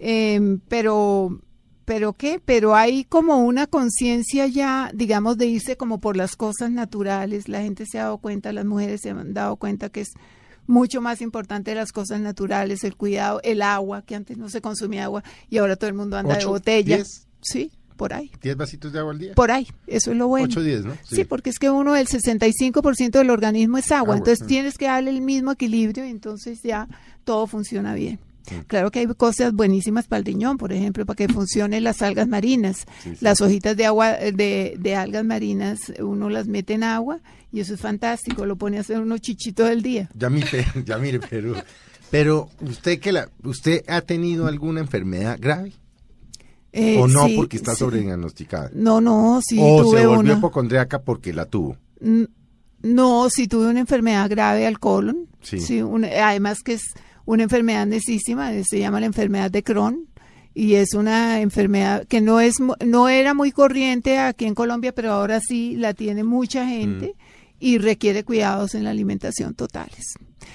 [0.00, 1.40] Eh, pero,
[1.84, 6.72] pero qué, pero hay como una conciencia ya, digamos, de irse como por las cosas
[6.72, 7.48] naturales.
[7.48, 10.10] La gente se ha dado cuenta, las mujeres se han dado cuenta que es
[10.66, 15.04] mucho más importante las cosas naturales, el cuidado, el agua, que antes no se consumía
[15.04, 16.96] agua y ahora todo el mundo anda de botella.
[16.96, 17.28] diez.
[17.42, 17.70] Sí,
[18.00, 18.30] por ahí.
[18.42, 19.34] ¿10 vasitos de agua al día?
[19.34, 20.46] Por ahí, eso es lo bueno.
[20.46, 20.96] 8 10, ¿no?
[21.04, 21.24] Sí.
[21.26, 25.10] porque es que uno, el 65% del organismo es agua, Agua, entonces tienes que darle
[25.10, 26.88] el mismo equilibrio y entonces ya
[27.24, 28.18] todo funciona bien.
[28.68, 32.26] Claro que hay cosas buenísimas para el riñón, por ejemplo, para que funcionen las algas
[32.26, 32.86] marinas.
[33.02, 33.18] Sí, sí.
[33.20, 37.20] Las hojitas de agua, de, de algas marinas, uno las mete en agua
[37.52, 40.08] y eso es fantástico, lo pone a hacer unos chichitos del día.
[40.14, 41.54] Ya mire, ya mire, pero,
[42.10, 45.74] pero usted que la, usted ha tenido alguna enfermedad grave
[46.72, 47.78] Eh, o no sí, porque está sí.
[47.80, 48.70] sobrediagnosticada.
[48.74, 50.32] No, no, sí o tuve se volvió una.
[50.38, 51.76] hipocondriaca porque la tuvo.
[52.82, 55.26] No, si tuve una enfermedad grave al colon.
[55.42, 55.82] Sí.
[55.82, 56.82] una- además que es
[57.26, 60.06] una enfermedad necísima, se llama la enfermedad de Crohn
[60.54, 65.12] y es una enfermedad que no es no era muy corriente aquí en Colombia, pero
[65.12, 67.14] ahora sí la tiene mucha gente
[67.58, 70.14] y requiere cuidados en la alimentación totales.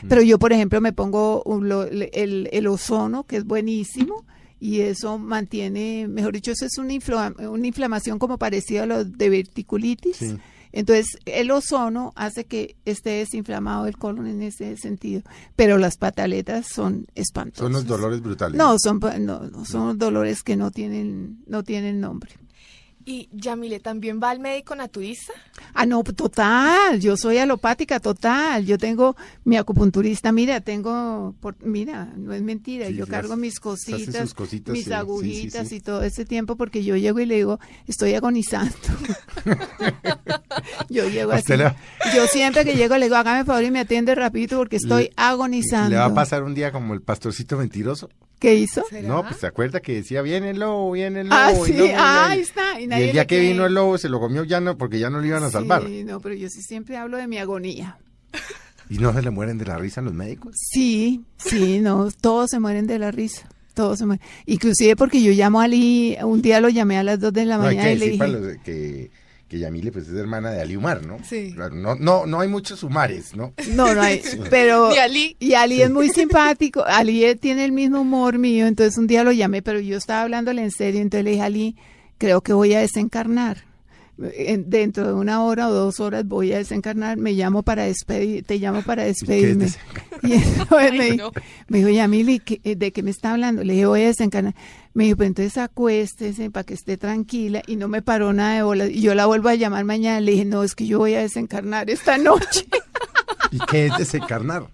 [0.09, 4.25] Pero yo, por ejemplo, me pongo un lo- el, el ozono, que es buenísimo,
[4.65, 9.05] y eso mantiene, mejor dicho, eso es una, infla- una inflamación como parecida a lo
[9.05, 10.17] de verticulitis.
[10.17, 10.37] Sí.
[10.71, 15.21] Entonces, el ozono hace que esté desinflamado el colon en ese sentido,
[15.55, 17.63] pero las pataletas son espantosas.
[17.63, 18.57] Son los dolores brutales.
[18.57, 22.31] No, son no, no, son dolores que no tienen no tienen nombre.
[23.07, 25.31] Y Yamile, ¿también va al médico naturista?
[25.75, 28.65] Ah, no, total, yo soy alopática total.
[28.65, 33.37] Yo tengo mi acupunturista, mira, tengo, por- mira, no es mentira, Sí, yo las- cargo
[33.37, 35.75] mis cositas, mis sí, sí, sí, agujitas sí.
[35.75, 38.73] y todo ese tiempo porque yo llego y le digo, estoy agonizando.
[40.89, 41.53] yo llego así.
[42.15, 45.13] Yo siempre que llego le digo, hágame favor y me atiende rapidito porque estoy Le-
[45.15, 45.89] agonizando.
[45.91, 48.09] Le va a pasar un día como el pastorcito mentiroso.
[48.39, 48.83] ¿Qué hizo?
[48.89, 49.07] ¿Será?
[49.07, 51.39] No, pues se acuerda que decía, viene el lobo, viene el lobo.
[51.41, 52.79] Ah, y sí, no, y ah, ahí- está.
[52.79, 53.51] Y, el día que cree.
[53.51, 55.85] vino el lobo se lo comió ya no, porque ya no lo iban a salvar.
[55.87, 57.97] Sí, no, pero yo sí siempre hablo de mi agonía.
[58.89, 60.53] ¿Y no se le mueren de la risa los médicos?
[60.55, 63.47] Sí, sí, no, todos se mueren de la risa.
[63.73, 64.25] Todos se mueren.
[64.45, 67.57] Inclusive porque yo llamo a Ali, un día lo llamé a las 2 de la
[67.57, 69.11] No hay mañana que y le dije, los que,
[69.55, 71.17] que Yamile pues es hermana de Ali Umar, ¿no?
[71.23, 71.53] Sí.
[71.55, 73.53] Claro, no, no, no hay muchos humares, ¿no?
[73.71, 74.89] no, no hay, pero...
[74.89, 75.37] Ni Ali.
[75.39, 79.31] Y Ali es muy simpático, Ali tiene el mismo humor mío, entonces un día lo
[79.31, 81.75] llamé, pero yo estaba hablándole en serio, entonces le dije, Ali,
[82.17, 83.63] creo que voy a desencarnar.
[84.17, 88.45] En- dentro de una hora o dos horas voy a desencarnar, me llamo para despedir,
[88.45, 89.67] te llamo para despedirme.
[90.23, 91.31] Y entonces me, Ay, no.
[91.67, 93.63] me dijo, Yamili, ¿qué- eh, ¿de qué me está hablando?
[93.63, 94.55] Le dije, voy a desencarnar.
[94.93, 98.63] Me dijo, pues entonces acuéstese para que esté tranquila y no me paró nada de
[98.63, 98.87] bola.
[98.87, 101.19] Y yo la vuelvo a llamar mañana, le dije, no, es que yo voy a
[101.19, 102.65] desencarnar esta noche.
[103.51, 104.67] ¿Y qué es desencarnar?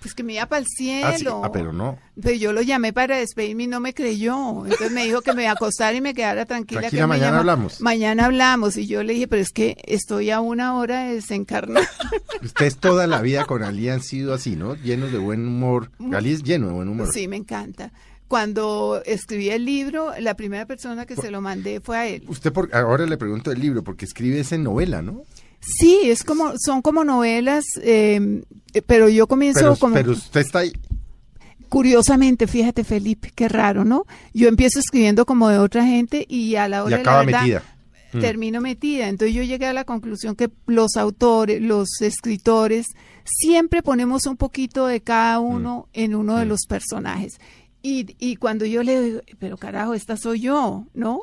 [0.00, 1.06] Pues que me iba para el cielo.
[1.08, 1.26] Ah, sí.
[1.28, 1.98] Ah, pero no.
[2.22, 4.64] Pero yo lo llamé para despedirme y no me creyó.
[4.64, 6.80] Entonces me dijo que me acostara y me quedara tranquila.
[6.82, 7.80] Tranquila, que mañana llama- hablamos.
[7.80, 8.76] Mañana hablamos.
[8.76, 11.82] Y yo le dije, pero es que estoy a una hora de desencarnar.
[12.42, 14.74] Ustedes toda la vida con Ali han sido así, ¿no?
[14.76, 15.90] Llenos de buen humor.
[16.12, 17.12] Ali es lleno de buen humor.
[17.12, 17.90] sí, me encanta.
[18.28, 22.24] Cuando escribí el libro, la primera persona que se lo mandé fue a él.
[22.28, 25.22] Usted, por, ahora le pregunto el libro, porque escribe esa novela, ¿no?
[25.60, 28.42] Sí, es como, son como novelas, eh,
[28.86, 29.94] pero yo comienzo Pero, como...
[29.94, 30.72] pero usted está ahí.
[31.68, 34.06] Curiosamente, fíjate Felipe, qué raro, ¿no?
[34.32, 37.24] Yo empiezo escribiendo como de otra gente y a la Y hora de acaba la
[37.26, 37.62] verdad, metida.
[38.14, 38.20] Mm.
[38.20, 39.08] termino metida.
[39.08, 42.86] Entonces yo llegué a la conclusión que los autores, los escritores,
[43.24, 46.48] siempre ponemos un poquito de cada uno en uno de Mm.
[46.48, 47.38] los personajes.
[47.82, 51.20] Y, y cuando yo le digo, pero carajo, esta soy yo, ¿no?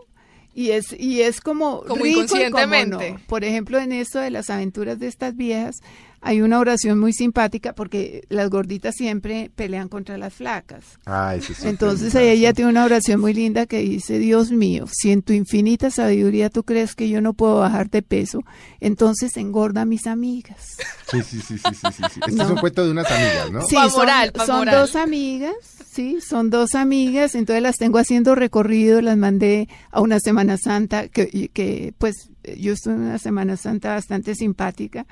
[0.58, 3.12] Y es, y es como, Como rico y inconscientemente.
[3.12, 3.20] no.
[3.28, 5.82] Por ejemplo, en esto de las aventuras de estas viejas,
[6.27, 10.83] hay una oración muy simpática porque las gorditas siempre pelean contra las flacas.
[11.05, 11.53] Ah, sí.
[11.63, 15.33] Entonces fue- ella tiene una oración muy linda que dice, Dios mío, si en tu
[15.33, 18.39] infinita sabiduría tú crees que yo no puedo bajar de peso,
[18.79, 20.77] entonces engorda a mis amigas.
[21.11, 22.19] Sí, sí, sí, sí, sí, sí, sí.
[22.25, 22.43] Este No.
[22.43, 23.61] es un cuento de unas amigas, ¿no?
[23.61, 24.79] Sí, Pa' son, moral, pa' son moral.
[24.79, 25.53] dos amigas,
[25.91, 31.07] sí, son dos amigas, entonces las tengo haciendo recorrido, las mandé a una Semana Santa,
[31.07, 35.05] que, que pues yo estuve en una Semana Santa bastante simpática,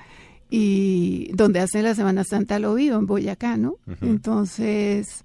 [0.56, 3.78] y donde hacen la Semana Santa lo vivo, en Boyacá, ¿no?
[4.02, 5.24] Entonces,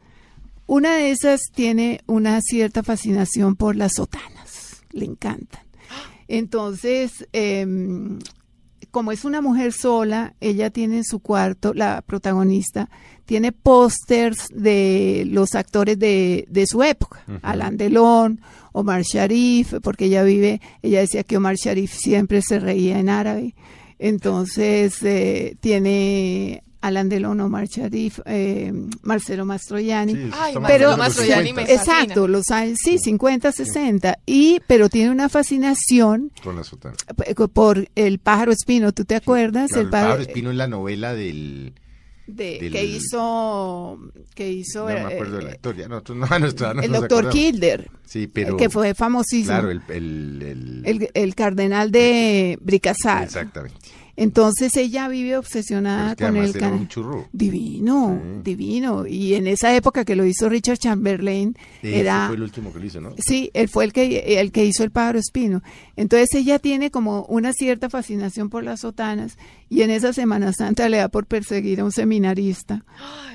[0.67, 5.61] una de esas tiene una cierta fascinación por las sotanas, le encantan.
[6.29, 8.21] Entonces, em,
[8.91, 12.89] como es una mujer sola, ella tiene en su cuarto, la protagonista,
[13.27, 18.41] tiene pósters de los actores de, de su época, Alain Delon,
[18.73, 23.55] Omar Sharif, porque ella vive, ella decía que Omar Sharif siempre se reía en árabe.
[23.99, 30.13] Entonces, eh, tiene Alain Delon, Omar Sharif, eh, Marcelo Mastroianni.
[30.15, 32.03] Sí, Ay, Pero- Mastroianni me 50, fascina.
[32.03, 34.19] Exacto, los años, sí, 50, 60.
[34.27, 36.95] Y, pero tiene una fascinación Con la sotana.
[37.17, 39.69] p- por el pájaro espino, ¿tú te acuerdas?
[39.71, 41.75] Claro, el pájaro, Espino es la novela del...
[42.29, 43.99] de- del- que hizo,
[44.35, 46.83] que hizo No me acuerdo del actor, ya no, tú- no, a nuestra edad no
[46.83, 47.31] el doctor.
[47.31, 48.57] Kilder, Sí, pero...
[48.57, 49.47] que fue famosísimo.
[49.55, 49.83] Claro, el...
[49.89, 53.25] el, el- el, el cardenal de Bricassar.
[53.25, 53.77] Exactamente.
[54.21, 57.29] Entonces ella vive obsesionada es que con el era can- un churro.
[57.33, 58.41] Divino, Sí.
[58.43, 59.07] divino.
[59.07, 62.27] Y en esa época que lo hizo Richard Chamberlain, Ese era...
[62.27, 63.15] fue el último que lo hizo, ¿no?
[63.19, 65.63] Sí, él fue el que, el que hizo el pájaro espino.
[65.97, 70.89] Entonces ella tiene como una cierta fascinación por las sotanas y en esa Semana Santa
[70.89, 72.85] le da por perseguir a un seminarista.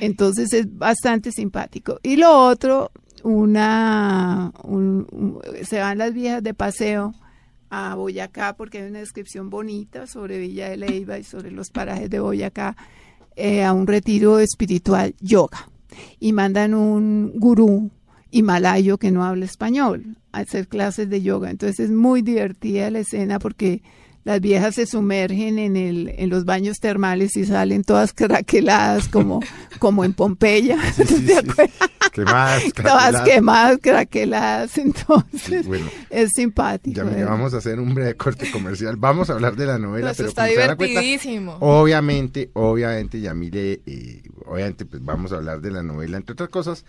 [0.01, 1.99] Entonces es bastante simpático.
[2.03, 2.91] Y lo otro,
[3.23, 7.13] una, un- un- se van las viejas de paseo
[7.75, 12.07] a Boyacá porque hay una descripción bonita sobre Villa de Leyva y sobre los parajes
[12.07, 12.77] de Boyacá
[13.35, 15.69] eh, a un retiro espiritual yoga
[16.19, 17.89] y mandan un gurú
[18.29, 21.49] himalayo que no habla español a hacer clases de yoga.
[21.49, 23.81] Entonces es muy divertida la escena porque
[24.23, 29.41] las viejas se sumergen en, el, en los baños termales y salen todas craqueladas como,
[29.79, 30.77] como en Pompeya.
[30.93, 31.49] Sí, sí, ¿Te sí.
[31.49, 31.89] acuerdas?
[32.13, 33.21] Quemadas, Todas craqueladas.
[33.29, 34.77] quemadas, craqueladas.
[34.77, 35.87] Entonces Sí, bueno.
[36.09, 36.95] es simpático.
[36.97, 37.25] Ya mire, ¿eh?
[37.25, 38.95] vamos a hacer un breve corte comercial.
[38.97, 41.57] Vamos a hablar de la novela, pero está cuenta, divertidísimo.
[41.59, 46.85] obviamente, obviamente, Yamile, eh, obviamente, pues vamos a hablar de la novela, entre otras cosas,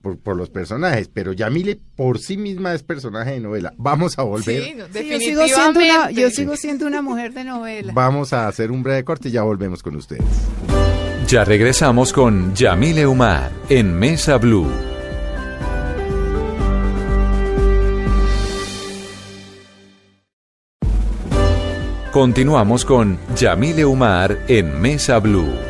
[0.00, 3.72] por, por los personajes, pero Yamile por sí misma es personaje de novela.
[3.76, 7.32] Vamos a volver, Sí, no, Sí, yo, sigo siendo una, yo sigo siendo una mujer
[7.32, 7.92] de novela.
[7.94, 10.24] vamos a hacer un breve corte y ya volvemos con ustedes.
[11.26, 14.66] Ya regresamos con Yamile Umar en Mesa Blue.
[22.12, 25.69] Continuamos con Yamile Umar en Mesa Blue.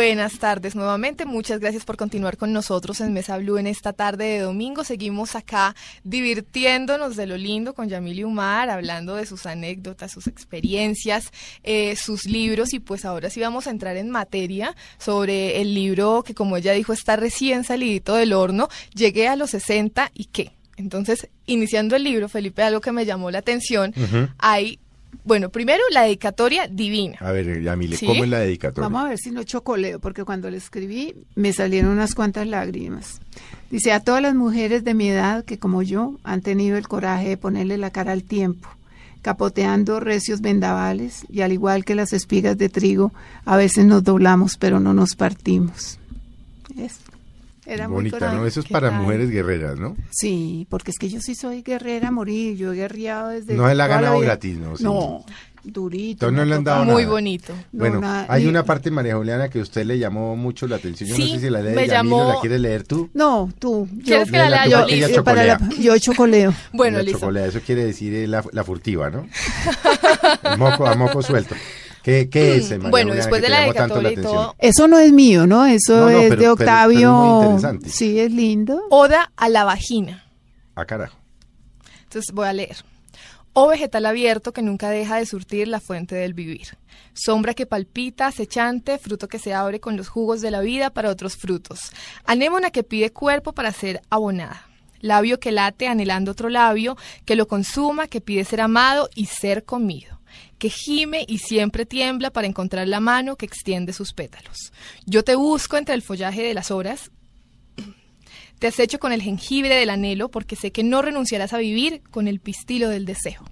[0.00, 4.24] Buenas tardes nuevamente, muchas gracias por continuar con nosotros en Mesa Blue en esta tarde
[4.24, 4.82] de domingo.
[4.82, 11.30] Seguimos acá divirtiéndonos de lo lindo con Yamil Umar, hablando de sus anécdotas, sus experiencias,
[11.64, 16.22] eh, sus libros y pues ahora sí vamos a entrar en materia sobre el libro
[16.22, 20.52] que como ella dijo está recién salidito del horno, llegué a los 60 y qué.
[20.78, 23.92] Entonces, iniciando el libro, Felipe, algo que me llamó la atención,
[24.38, 24.78] hay,
[25.24, 27.16] bueno, primero la dedicatoria divina.
[27.20, 28.06] A ver, Yamile, ¿Sí?
[28.06, 28.88] ¿cómo es la dedicatoria?
[28.88, 33.20] Vamos a ver si no chocoleo, porque cuando le escribí me salieron unas cuantas lágrimas.
[33.70, 37.28] Dice, a todas las mujeres de mi edad que como yo han tenido el coraje
[37.28, 38.68] de ponerle la cara al tiempo,
[39.22, 43.12] capoteando recios vendavales y al igual que las espigas de trigo,
[43.44, 45.98] a veces nos doblamos pero no nos partimos.
[46.76, 46.98] Es-
[47.72, 48.46] Era muy Bonita, ¿no?
[48.46, 49.00] Eso es ¿Qué para tal?
[49.02, 49.96] mujeres guerreras, ¿no?
[50.10, 53.54] Sí, porque es que yo sí soy guerrera a morir, yo he guerreado desde...
[53.54, 54.76] No se la ha ganado gratis, ¿no?
[54.76, 54.82] Sí.
[54.82, 55.24] No,
[55.62, 56.26] durito.
[56.26, 57.12] Entonces no le han toca- dado Muy nada.
[57.12, 57.52] bonito.
[57.72, 60.66] No, bueno, nada, hay y- una parte, María Juliana, que a usted le llamó mucho
[60.66, 61.08] la atención.
[61.10, 63.08] Yo Sí, no sé si la llamó- o la quieres leer tú.
[63.14, 63.86] No, tú.
[63.98, 65.22] Yo, ¿Quieres que la lea yo?
[65.22, 65.70] para la- chocolea.
[65.80, 66.54] yo chocoleo.
[66.72, 67.20] Bueno, listo.
[67.20, 69.28] chocolate, eso quiere decir eh, la, la furtiva, ¿no?
[70.58, 71.54] Moco, a moco suelto.
[72.02, 74.34] ¿Qué, qué es, María Bueno, Juliana, después de la dedicatoria y atención?
[74.34, 75.66] todo, Eso no es mío, ¿no?
[75.66, 77.12] Eso No, no, es pero- de pero- pero es Octavio.
[77.12, 77.88] muy interesante.
[77.90, 78.82] Sí, es lindo.
[78.90, 80.24] Oda a la vagina.
[80.74, 81.16] Ah, carajo.
[82.04, 82.76] Entonces voy a leer.
[83.52, 86.68] O vegetal abierto que nunca deja de surtir la fuente del vivir.
[87.12, 91.10] Sombra que palpita, acechante, fruto que se abre con los jugos de la vida para
[91.10, 91.80] otros frutos.
[92.24, 94.66] Anémona que pide cuerpo para ser abonada.
[95.00, 99.64] Labio que late anhelando otro labio, que lo consuma, que pide ser amado y ser
[99.64, 100.19] comido.
[100.60, 104.72] Que gime y siempre tiembla para encontrar la mano que extiende sus pétalos.
[105.06, 107.10] Yo te busco entre el follaje de las horas,
[108.58, 112.28] te acecho con el jengibre del anhelo porque sé que no renunciarás a vivir con
[112.28, 113.42] el pistilo del deseo.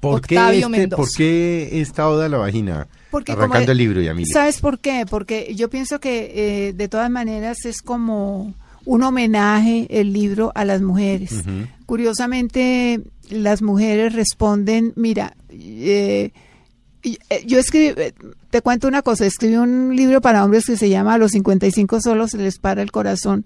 [0.00, 0.96] ¿Por qué, este, Mendoza.
[1.00, 2.88] ¿Por qué esta oda a la vagina?
[3.12, 4.28] Porque Arrancando como- el libro, Yamile.
[4.30, 5.06] ¿Sabes por qué?
[5.08, 6.32] Porque yo pienso que
[6.68, 8.52] eh, de todas maneras es como
[8.84, 11.44] un homenaje el libro a las mujeres.
[11.86, 16.32] Curiosamente, las mujeres responden, mira, eh,
[17.04, 18.14] eh, yo escribí, eh,
[18.48, 22.00] te cuento una cosa, escribí un libro para hombres que se llama A los 55
[22.00, 23.44] solos se les para el corazón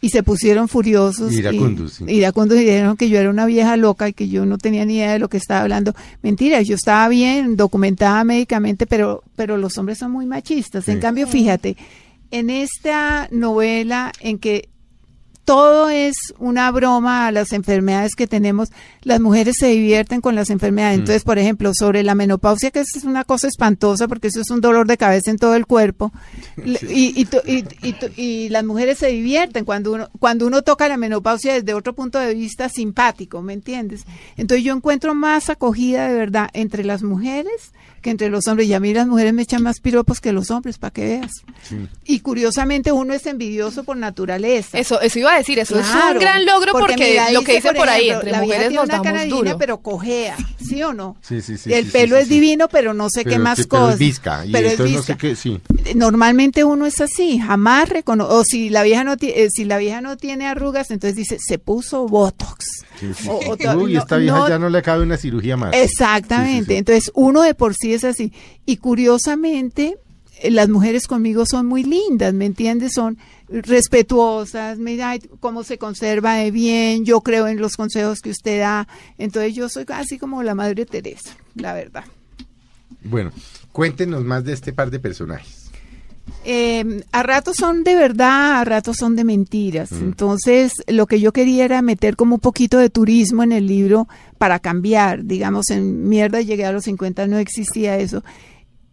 [0.00, 1.32] y se pusieron furiosos.
[1.32, 4.58] Iracundos, y, iracundos y dijeron que yo era una vieja loca y que yo no
[4.58, 5.92] tenía ni idea de lo que estaba hablando.
[6.22, 10.88] Mentira, yo estaba bien, documentada médicamente, pero, pero los hombres son muy machistas.
[10.88, 11.76] En cambio, fíjate,
[12.30, 14.69] en esta novela en que
[15.50, 18.68] todo es una broma a las enfermedades que tenemos.
[19.02, 20.98] Las mujeres se divierten con las enfermedades.
[20.98, 21.00] Mm.
[21.00, 24.60] Entonces, por ejemplo, sobre la menopausia, que es una cosa espantosa porque eso es un
[24.60, 26.12] dolor de cabeza en todo el cuerpo.
[26.56, 27.64] Le- Y, y, to- y-
[28.16, 32.20] y las mujeres se divierten cuando uno, cuando uno toca la menopausia desde otro punto
[32.20, 34.04] de vista simpático, ¿me entiendes?
[34.36, 38.68] Entonces yo encuentro más acogida de verdad entre las mujeres que entre los hombres.
[38.68, 41.32] Y a mí las mujeres me echan más piropos que los hombres, para que veas.
[42.06, 44.78] Y curiosamente uno es envidioso por naturaleza.
[44.78, 47.72] Eso, eso iba a decir, eso es un gran logro porque, mira, lo que dice,
[47.74, 49.58] por ahí, ejemplo, entre la vieja mujeres tiene nos una damos cara divina, duro.
[49.58, 50.36] pero cojea,
[50.68, 51.16] ¿sí o no?
[51.22, 52.34] Sí, sí, sí, el sí, pelo sí, es sí.
[52.34, 53.94] divino, pero no sé qué más pero cosas.
[53.94, 55.12] es visca, y Pero es entonces no visca.
[55.14, 55.60] sé qué, sí.
[55.94, 60.00] Normalmente uno es así, jamás reconoce, o si la vieja no tiene, si la vieja
[60.00, 62.64] no tiene arrugas, entonces dice, se puso botox.
[62.98, 63.66] Sí, sí, O- sí.
[63.66, 65.72] o Uy, no- esta vieja no- ya no le cabe una cirugía más.
[65.74, 66.52] Exactamente.
[66.58, 66.76] Sí, sí, sí.
[66.78, 68.32] Entonces, uno de por sí es así.
[68.66, 69.98] Y curiosamente, eh,
[70.48, 72.92] las mujeres conmigo son muy lindas, ¿me entiendes?
[72.94, 78.60] Son respetuosas, mira cómo se conserva de bien, yo creo en los consejos que usted
[78.60, 78.88] da.
[79.18, 82.04] Entonces, yo soy casi como la Madre Teresa, la verdad.
[83.02, 83.32] Bueno,
[83.72, 85.60] cuéntenos más de este par de personajes.
[86.44, 89.92] Eh, a ratos son de verdad, a ratos son de mentiras.
[89.92, 90.04] Mm.
[90.04, 94.08] Entonces, lo que yo quería era meter como un poquito de turismo en el libro
[94.38, 95.24] para cambiar.
[95.24, 98.22] Digamos, en mierda llegué a los 50, no existía eso.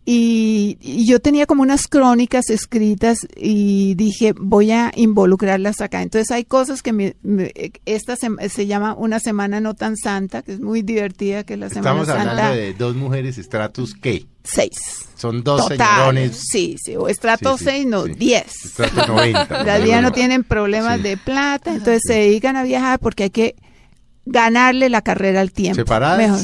[0.10, 6.02] Y, y yo tenía como unas crónicas escritas y dije, voy a involucrarlas acá.
[6.02, 7.52] Entonces hay cosas que me, me-
[7.86, 11.60] esta se, se llama Una Semana No Tan Santa, que es muy divertida, que es
[11.60, 14.26] la Semana Estamos hablando Santa de dos mujeres estratus ¿qué?
[14.46, 14.70] 6.
[15.18, 16.38] Son dos Total, señorones.
[16.52, 18.14] sí, sí, o estrato Sí, sí, 6, no, sí.
[18.14, 18.66] 10.
[18.66, 19.64] Estrato 90.
[19.66, 21.04] Las viejas no tienen problemas Sí.
[21.04, 23.56] de plata, entonces se dedican a viajar porque hay que
[24.26, 25.76] ganarle la carrera al tiempo.
[25.76, 26.18] ¿Separadas?
[26.18, 26.40] Mejor.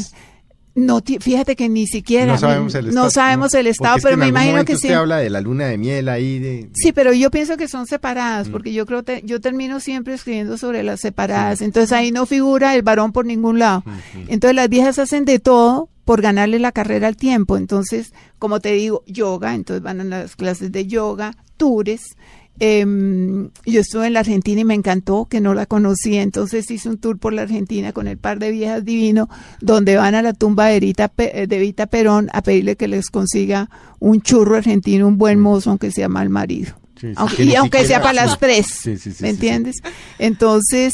[0.75, 2.33] No, fíjate que ni siquiera.
[2.33, 3.09] No sabemos el no estado.
[3.11, 4.93] sabemos el estado, es que pero me imagino que usted sí.
[4.93, 6.69] habla de la luna de miel ahí de...
[6.73, 8.51] Sí, pero yo pienso que son separadas, Mm.
[8.51, 11.61] porque yo creo que yo termino siempre escribiendo sobre las separadas.
[11.61, 13.83] Entonces ahí no figura el varón por ningún lado.
[14.27, 17.55] Entonces las viejas hacen de todo por ganarle la carrera al tiempo.
[17.55, 22.15] Entonces, como te digo, yoga, entonces van a las clases de yoga, tours.
[22.59, 26.87] Em, yo estuve en la Argentina y me encantó, que no la conocía, entonces hice
[26.87, 29.27] un tour por la Argentina con el par de viejas divino,
[29.59, 33.09] donde van a la tumba de Evita, Pe- de Evita Perón a pedirle que les
[33.09, 36.73] consiga un churro argentino, un buen mozo, aunque sea mal marido.
[36.99, 39.77] Sí, sí, Aunque- que y aunque sea para las tres, Sí, ¿me entiendes?
[40.19, 40.93] Entonces,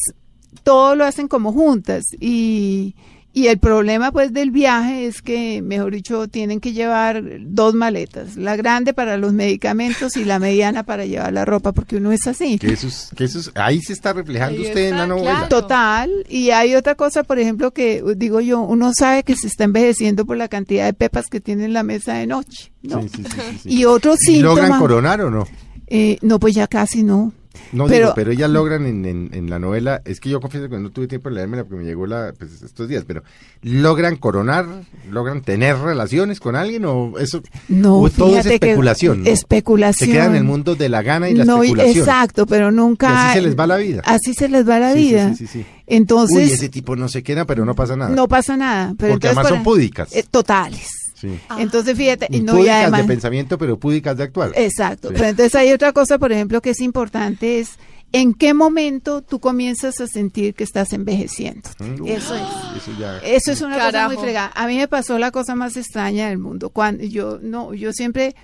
[0.63, 2.95] todo lo hacen como juntas y,
[3.41, 8.35] y el problema pues del viaje es que, mejor dicho, tienen que llevar dos maletas,
[8.37, 12.27] la grande para los medicamentos y la mediana para llevar la ropa, porque uno es
[12.27, 12.57] así.
[12.59, 15.07] Que eso, es- que eso es- ahí se está reflejando Ahí usted en la está,
[15.07, 15.31] novela.
[15.31, 15.47] claro.
[15.49, 19.63] Total, y hay otra cosa, por ejemplo, que digo yo, uno sabe que se está
[19.63, 23.01] envejeciendo por la cantidad de pepas que tiene en la mesa de noche, ¿no?
[23.03, 23.69] Sí, sí, sí, sí, sí.
[23.79, 25.47] Y otro ¿Y logran coronar o no?
[25.87, 27.33] eh, no, pues ya casi no.
[27.71, 30.69] No Pero- digo, pero ellas logran en, en, en la novela, es que yo confieso
[30.69, 33.23] que no tuve tiempo de leérmela porque me llegó la, pues, estos días, pero
[33.63, 34.67] ¿logran coronar?
[35.09, 37.41] ¿Logran tener relaciones con alguien o eso?
[37.67, 39.23] No, o todo es que especulación.
[39.23, 39.29] ¿no?
[39.29, 40.07] especulación.
[40.09, 41.97] Se quedan en el mundo de la gana y la no, especulación.
[41.97, 43.09] exacto, pero nunca.
[43.09, 44.01] Y así se les va la vida.
[44.05, 45.29] Así se les va la Sí, vida.
[45.35, 45.65] sí, sí, sí.
[45.87, 48.11] Entonces, Uy, ese tipo no se queda, pero no pasa nada.
[48.15, 48.93] no pasa nada.
[48.97, 50.15] Pero Porque entonces, además son púdicas.
[50.15, 50.87] eh, totales.
[51.19, 51.39] Sí.
[51.57, 53.01] Entonces, fíjate, y no, y Púdicas además.
[53.01, 54.51] de pensamiento, pero púdicas de actuar.
[54.55, 55.09] Exacto.
[55.09, 55.13] Sí.
[55.17, 57.77] Pero entonces hay otra cosa, por ejemplo, que es importante: es
[58.11, 61.69] en qué momento tú comienzas a sentir que estás envejeciendo.
[61.79, 62.41] Mm, Eso es.
[62.77, 63.17] Eso ya.
[63.19, 64.51] Eso es una cosa muy fregada.
[64.55, 66.69] A mí me pasó la cosa más extraña del mundo.
[66.69, 68.35] Cuando yo no, yo siempre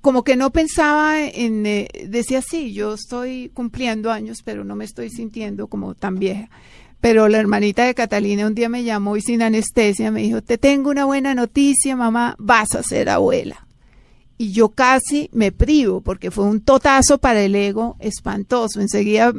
[0.00, 4.84] como que no pensaba en eh, decía sí, yo estoy cumpliendo años, pero no me
[4.84, 6.48] estoy sintiendo como tan vieja.
[7.04, 10.56] Pero la hermanita de Catalina un día me llamó y sin anestesia me dijo, "Te
[10.56, 13.66] tengo una buena noticia, mamá, vas a ser abuela."
[14.38, 18.80] Y yo casi me privo porque fue un totazo para el ego espantoso.
[18.80, 19.34] Enseguida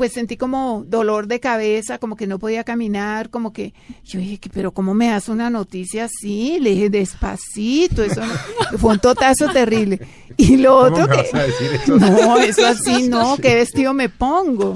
[0.00, 4.38] pues sentí como dolor de cabeza, como que no podía caminar, como que yo dije,
[4.38, 6.56] "¿Qué- pero ¿cómo me das una noticia así?
[6.58, 8.32] Le dije, despacito, eso no-
[8.78, 10.00] fue un totazo terrible.
[10.38, 11.20] Y lo ¿Cómo otro que...
[11.20, 11.96] eso?
[11.98, 14.72] No, eso así no, ¿qué vestido me pongo?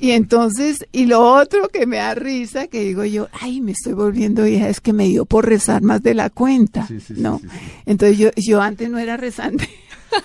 [0.00, 3.94] Y entonces, y lo otro que me da risa, que digo yo, ay, me estoy
[3.94, 7.20] volviendo vieja, es que me dio por rezar más de la cuenta, Sí, sí, sí,
[7.22, 7.38] ¿no?
[7.38, 7.46] sí.
[7.86, 9.66] Entonces yo, yo antes no era rezante.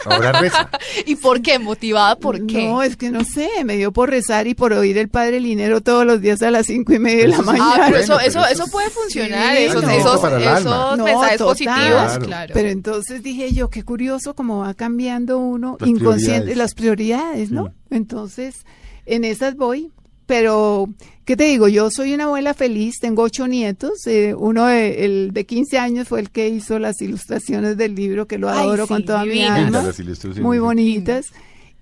[0.05, 0.69] Ahora reza.
[1.05, 1.59] ¿Y por qué?
[1.59, 2.67] ¿Motivada por qué?
[2.67, 5.81] No, es que no sé, me dio por rezar y por oír el Padre Linero
[5.81, 7.65] todos los días a las cinco y media de la mañana.
[7.67, 9.89] Ah, pero Bueno, eso, pero eso, eso eso es- puede funcionar, Sí, esos, no.
[9.89, 10.57] esos, Para el alma.
[10.59, 11.47] esos No, mensajes total.
[11.53, 12.51] positivos, Claro.
[12.53, 16.23] Pero entonces dije yo, qué curioso cómo va cambiando uno Las inconsciente
[16.53, 16.57] prioridades.
[16.57, 17.63] las prioridades, ¿no?
[17.65, 17.93] Mm.
[17.95, 18.65] Entonces,
[19.05, 19.91] en esas voy.
[20.25, 20.89] Pero,
[21.25, 21.67] ¿qué te digo?
[21.67, 24.07] Yo soy una abuela feliz, tengo ocho nietos.
[24.07, 28.27] eh, uno de, el de 15 años fue el que hizo las ilustraciones del libro,
[28.27, 29.83] que lo Ay, adoro sí, con toda mi alma.
[29.83, 30.41] Las ilustraciones.
[30.43, 31.25] Muy bonitas.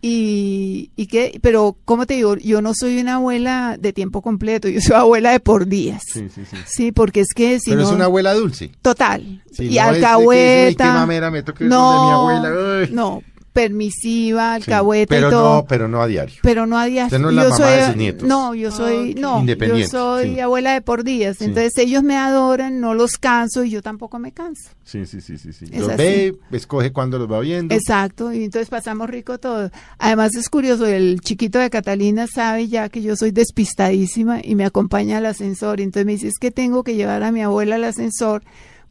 [0.03, 2.35] Y, y que, pero, ¿cómo te digo?
[2.37, 6.01] Yo no soy una abuela de tiempo completo, yo soy abuela de por días.
[6.11, 6.57] Sí, sí, sí.
[6.65, 7.87] Sí, porque es que si Pero no...
[7.89, 8.71] es una abuela dulce.
[8.81, 9.43] Total.
[9.51, 10.93] Sí, y no es de que dice, "Ay, qué alcahueta.
[10.95, 12.79] mamera, me toca no, mi abuela".
[12.81, 12.89] Ay.
[12.91, 13.21] no,
[13.54, 15.56] permisiva, Sí, alcahueta pero y todo.
[15.56, 16.36] No, pero no a diario.
[16.41, 17.08] pero no a diario.
[17.08, 18.28] Usted no es la yo mamá soy, de sus nietos.
[18.28, 19.20] No, yo soy, Ok.
[19.20, 20.39] no, yo soy sí.
[20.39, 21.38] abuela de por días.
[21.38, 21.45] Sí.
[21.45, 24.70] Entonces ellos me adoran, no los canso y yo tampoco me canso.
[24.84, 25.54] Sí, sí, sí, sí.
[25.54, 25.66] sí.
[25.72, 25.97] Es Los así.
[25.97, 27.74] ve, escoge cuando los va viendo.
[27.74, 29.72] Exacto, y entonces pasamos rico todo.
[29.99, 34.66] Además es curioso, el chiquito de Catalina sabe ya que yo soy despistadísima y me
[34.66, 35.80] acompaña al ascensor.
[35.80, 38.43] Y entonces me dice, es que tengo que llevar a mi abuela al ascensor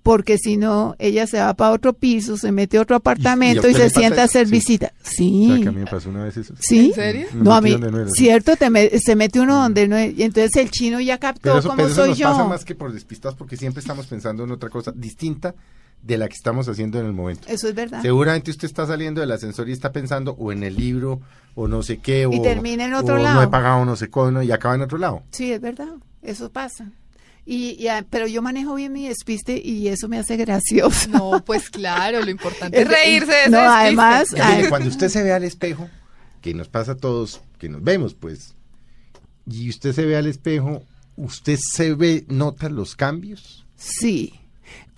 [0.02, 3.74] porque si no, ella se va para otro piso, se mete a otro apartamento y,
[3.74, 4.52] se sienta a hacer Sí.
[4.52, 4.92] visita.
[4.96, 5.46] O Sí.
[5.48, 6.54] sea, que a mí me pasó una vez eso.
[6.58, 6.86] ¿Sí?
[6.88, 7.26] ¿En serio?
[7.34, 8.10] Me No, a mí, donde no era.
[8.10, 10.18] cierto, te me- se mete uno donde no es.
[10.18, 12.28] Y entonces el chino ya captó eso, cómo pero eso soy nos yo.
[12.30, 15.54] pasa más que por despistados porque siempre estamos pensando en otra cosa distinta
[16.02, 17.46] de la que estamos haciendo en el momento.
[17.48, 18.00] Eso es verdad.
[18.00, 21.20] Seguramente usted está saliendo del ascensor y está pensando o en el libro
[21.54, 23.34] o no sé qué o, Y termina en otro o lado.
[23.34, 25.22] no he pagado no sé cómo y acaba en otro lado.
[25.30, 25.88] Sí, es verdad.
[26.22, 26.90] Eso pasa.
[27.52, 31.08] Y, y, ah, pero yo manejo bien mi despiste y eso me hace gracioso.
[31.10, 33.76] No, pues claro, lo importante es reírse de ese no, despiste.
[33.80, 34.68] además- Mire, Ay.
[34.68, 35.88] cuando usted se ve al espejo,
[36.42, 38.54] que nos pasa a todos, que nos vemos, pues,
[39.50, 40.84] y usted se ve al espejo,
[41.16, 43.66] ¿usted se ve, nota los cambios?
[43.76, 44.34] Sí.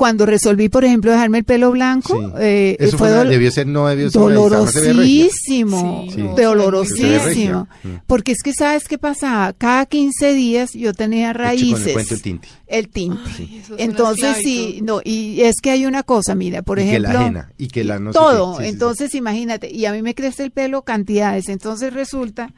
[0.02, 2.32] Cuando resolví, por ejemplo, dejarme el pelo blanco, Sí.
[2.40, 6.22] eh, Eso fue debió ser, no debió ser dolorosísimo, Sí, Sí.
[6.22, 7.68] no, dolorosísimo.
[8.08, 9.54] Porque es que, ¿sabes qué pasa?
[9.56, 11.86] Cada 15 días yo tenía con raíces.
[11.86, 12.48] el el tinte.
[12.66, 12.90] El.
[13.38, 17.08] Ay, Entonces, sí, no, y es que hay una cosa, mira, por y ejemplo.
[17.08, 18.52] que la ajena, y que la no sé todo.
[18.58, 18.58] qué.
[18.58, 18.72] Sí, sí, sí.
[18.74, 21.48] Entonces, imagínate, y a mí me crece el pelo cantidades.
[21.48, 22.52] Entonces resulta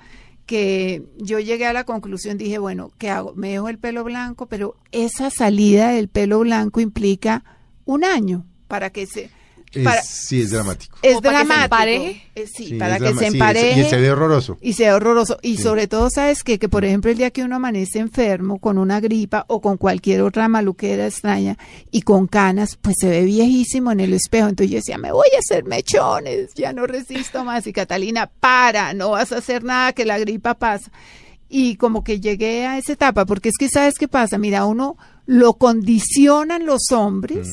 [0.46, 3.34] que yo llegué a la conclusión, dije, bueno, ¿qué hago?
[3.34, 7.44] Me dejo el pelo blanco, pero esa salida del pelo blanco implica
[7.84, 9.30] un año para que se...
[9.80, 10.96] Es- para- sí, es dramático.
[11.02, 11.64] es ¿Como para que se dramático.
[11.64, 12.22] empareje?
[12.34, 13.80] Eh, sí, Sí, para es que se sí, es- empareje.
[13.80, 14.58] y se ve horroroso.
[14.60, 15.38] Y sea horroroso.
[15.42, 15.62] Y Sí.
[15.62, 16.58] sobre todo, ¿sabes qué?
[16.58, 20.22] Que por ejemplo el día que uno amanece enfermo con una gripa o con cualquier
[20.22, 21.56] otra maluquera extraña
[21.90, 24.48] y con canas, pues se ve viejísimo en el espejo.
[24.48, 27.66] Entonces yo decía, me voy a hacer mechones, ya no resisto más.
[27.66, 30.90] Y Catalina, para, no vas a hacer nada que la gripa pasa.
[31.48, 34.38] Y como que llegué a esa etapa, porque es que ¿sabes qué pasa?
[34.38, 34.96] Mira, uno
[35.26, 37.48] lo condicionan los hombres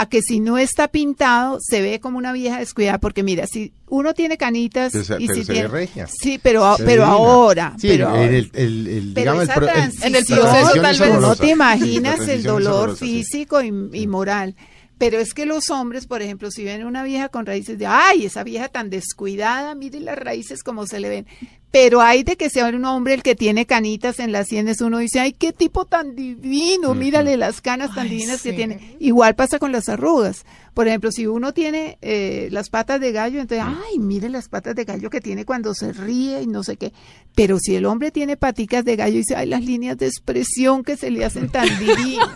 [0.00, 3.72] a que si no está pintado se ve como una vieja descuidada, porque mira, si
[3.88, 6.06] uno tiene canitas y si tiene, regia.
[6.06, 8.24] sí, pero, Se pero ahora, Sí, pero ahora.
[8.24, 11.20] el, el- el- Pero digamos, el pro- En el proceso, tal vez.
[11.20, 13.22] no te imaginas el dolor sí.
[13.24, 14.54] físico y, y moral.
[14.98, 18.24] Pero es que los hombres, por ejemplo, si ven una vieja con raíces de, ay,
[18.26, 21.26] esa vieja tan descuidada, mire las raíces como se le ven.
[21.70, 24.98] Pero hay de que sea un hombre el que tiene canitas en las sienes, uno
[24.98, 28.96] dice, ay, qué tipo tan divino, mírale las canas tan Ay, divinas que tiene.
[29.00, 30.46] Igual pasa con las arrugas.
[30.72, 34.76] Por ejemplo, si uno tiene eh, las patas de gallo, entonces, ay, mire las patas
[34.76, 36.92] de gallo que tiene cuando se ríe y no sé qué.
[37.34, 40.96] Pero si el hombre tiene paticas de gallo, dice, ay, las líneas de expresión que
[40.96, 42.28] se le hacen tan divinas.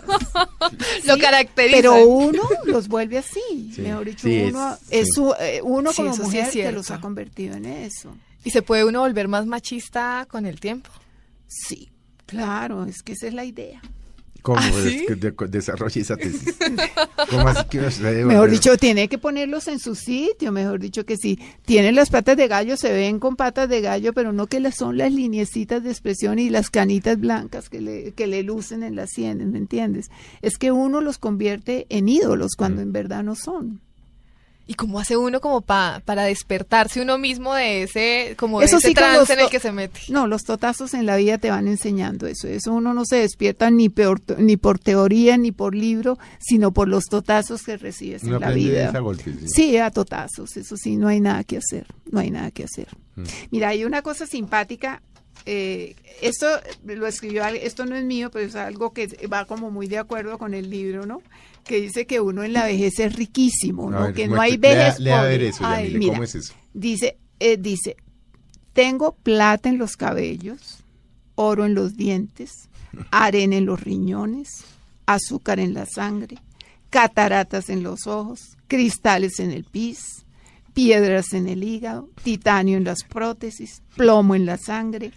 [1.04, 1.76] Lo Sí, caracteriza.
[1.76, 3.40] Pero uno los vuelve así.
[3.74, 3.80] Sí.
[3.80, 6.76] Mejor dicho, Sí, uno, es- es, eh, uno Sí, como mujer es que cierto.
[6.76, 8.14] los ha convertido en eso.
[8.44, 10.90] ¿Y se puede uno volver más machista con el tiempo?
[11.46, 11.90] Sí,
[12.26, 13.80] claro, es que esa es la idea.
[14.42, 15.04] ¿Cómo ¿Ah, es sí?
[15.06, 16.56] que de- desarrolle esa tesis?
[17.30, 20.80] ¿Cómo así que uno se debe Mejor dicho, tiene que ponerlos en su sitio, mejor
[20.80, 24.32] dicho que si tienen las patas de gallo, se ven con patas de gallo, pero
[24.32, 28.26] no que las son las liniecitas de expresión y las canitas blancas que le, que
[28.26, 30.10] le lucen en las sienes, ¿me entiendes?
[30.40, 33.80] Es que uno los convierte en ídolos cuando en verdad no son.
[34.72, 38.78] ¿Y cómo hace uno como pa- para despertarse uno mismo de ese, como de Eso
[38.78, 40.00] ese sí, trance en el que se mete?
[40.08, 42.48] No, los totazos en la vida te van enseñando eso.
[42.48, 46.88] Eso uno no se despierta ni, peor, ni por teoría ni por libro, sino por
[46.88, 48.92] los totazos que recibes Uno en la vida.
[49.46, 52.88] Sí, a totazos, eso sí, no hay nada que hacer, no hay nada que hacer.
[53.16, 53.22] Mm.
[53.50, 55.02] Mira, hay una cosa simpática,
[55.46, 56.46] eh, esto
[56.84, 60.38] lo escribió, esto no es mío, pero es algo que va como muy de acuerdo
[60.38, 61.22] con el libro, ¿no?
[61.64, 64.02] Que dice que uno en la vejez es riquísimo, ¿no?
[64.06, 66.54] ver, que no hay vejez lea- lea a ver eso, Ay, mira, ¿cómo es eso?
[66.74, 67.96] Dice, eh, dice,
[68.72, 70.78] tengo plata en los cabellos,
[71.34, 72.68] oro en los dientes,
[73.10, 74.48] arena en los riñones,
[75.06, 76.36] azúcar en la sangre,
[76.90, 80.24] cataratas en los ojos, cristales en el pis,
[80.74, 85.12] piedras en el hígado, titanio en las prótesis, plomo en la sangre,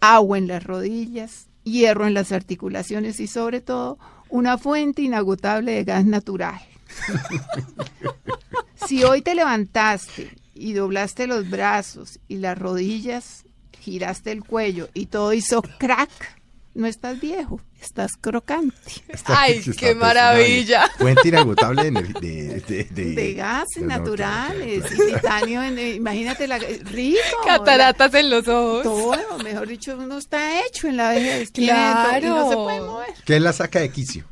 [0.00, 5.84] agua en las rodillas, hierro en las articulaciones y sobre todo una fuente inagotable de
[5.84, 6.60] gas natural.
[8.86, 13.44] si hoy te levantaste y doblaste los brazos y las rodillas,
[13.80, 16.37] giraste el cuello y todo hizo crack,
[16.78, 18.76] no estás viejo, estás crocante.
[19.26, 20.88] Ay, Está- qué está maravilla.
[20.96, 26.46] Fuente inagotable de, de, de, de- De gases de- naturales, y titanio, en- eh, imagínate,
[26.46, 27.18] la, rico.
[27.44, 28.82] Cataratas en los ojos.
[28.84, 31.50] Todo, mejor dicho, uno está hecho en la vejez.
[31.50, 32.26] Claro.
[32.26, 33.08] Y no se puede mover.
[33.24, 34.24] ¿Qué la saca de quicio?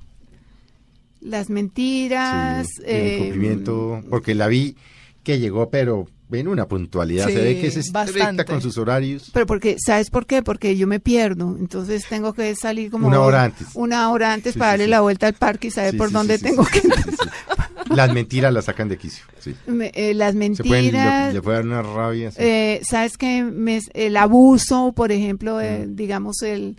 [1.20, 2.66] Las mentiras.
[2.76, 4.76] Sí, el eh, incumplimiento, porque la vi
[5.24, 7.26] que llegó, pero en una puntualidad.
[7.26, 8.44] Sí, se ve que es estricta bastante.
[8.44, 9.30] con sus horarios.
[9.32, 10.42] Pero porque, ¿sabes por qué?
[10.42, 13.08] Porque yo me pierdo, entonces tengo que salir como...
[13.08, 13.68] Una hora antes.
[13.74, 14.90] Una hora antes Sí, para sí, darle sí.
[14.90, 16.80] la vuelta al parque y saber Sí, por sí, dónde sí, tengo sí, que...
[16.80, 17.28] sí, sí, sí.
[17.94, 19.24] Las mentiras las sacan de quicio.
[19.38, 19.54] Sí.
[19.68, 21.32] Me- eh, las Se pueden, mentiras...
[21.32, 22.30] le, puede dar una rabia.
[22.32, 22.38] sí.
[22.40, 25.94] Eh, Sabes que el abuso, por ejemplo, eh, Mm.
[25.94, 26.76] digamos el,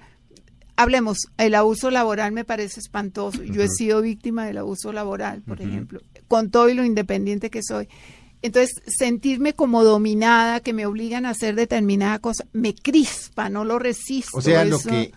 [0.76, 3.42] hablemos, el abuso laboral me parece espantoso.
[3.44, 7.62] Yo he sido víctima del abuso laboral, por ejemplo, con todo y lo independiente que
[7.64, 7.88] soy.
[8.42, 13.80] Entonces, sentirme como dominada, que me obligan a hacer determinada cosa, me crispa, no lo
[13.80, 14.38] resisto.
[14.38, 15.12] o sea, lo que,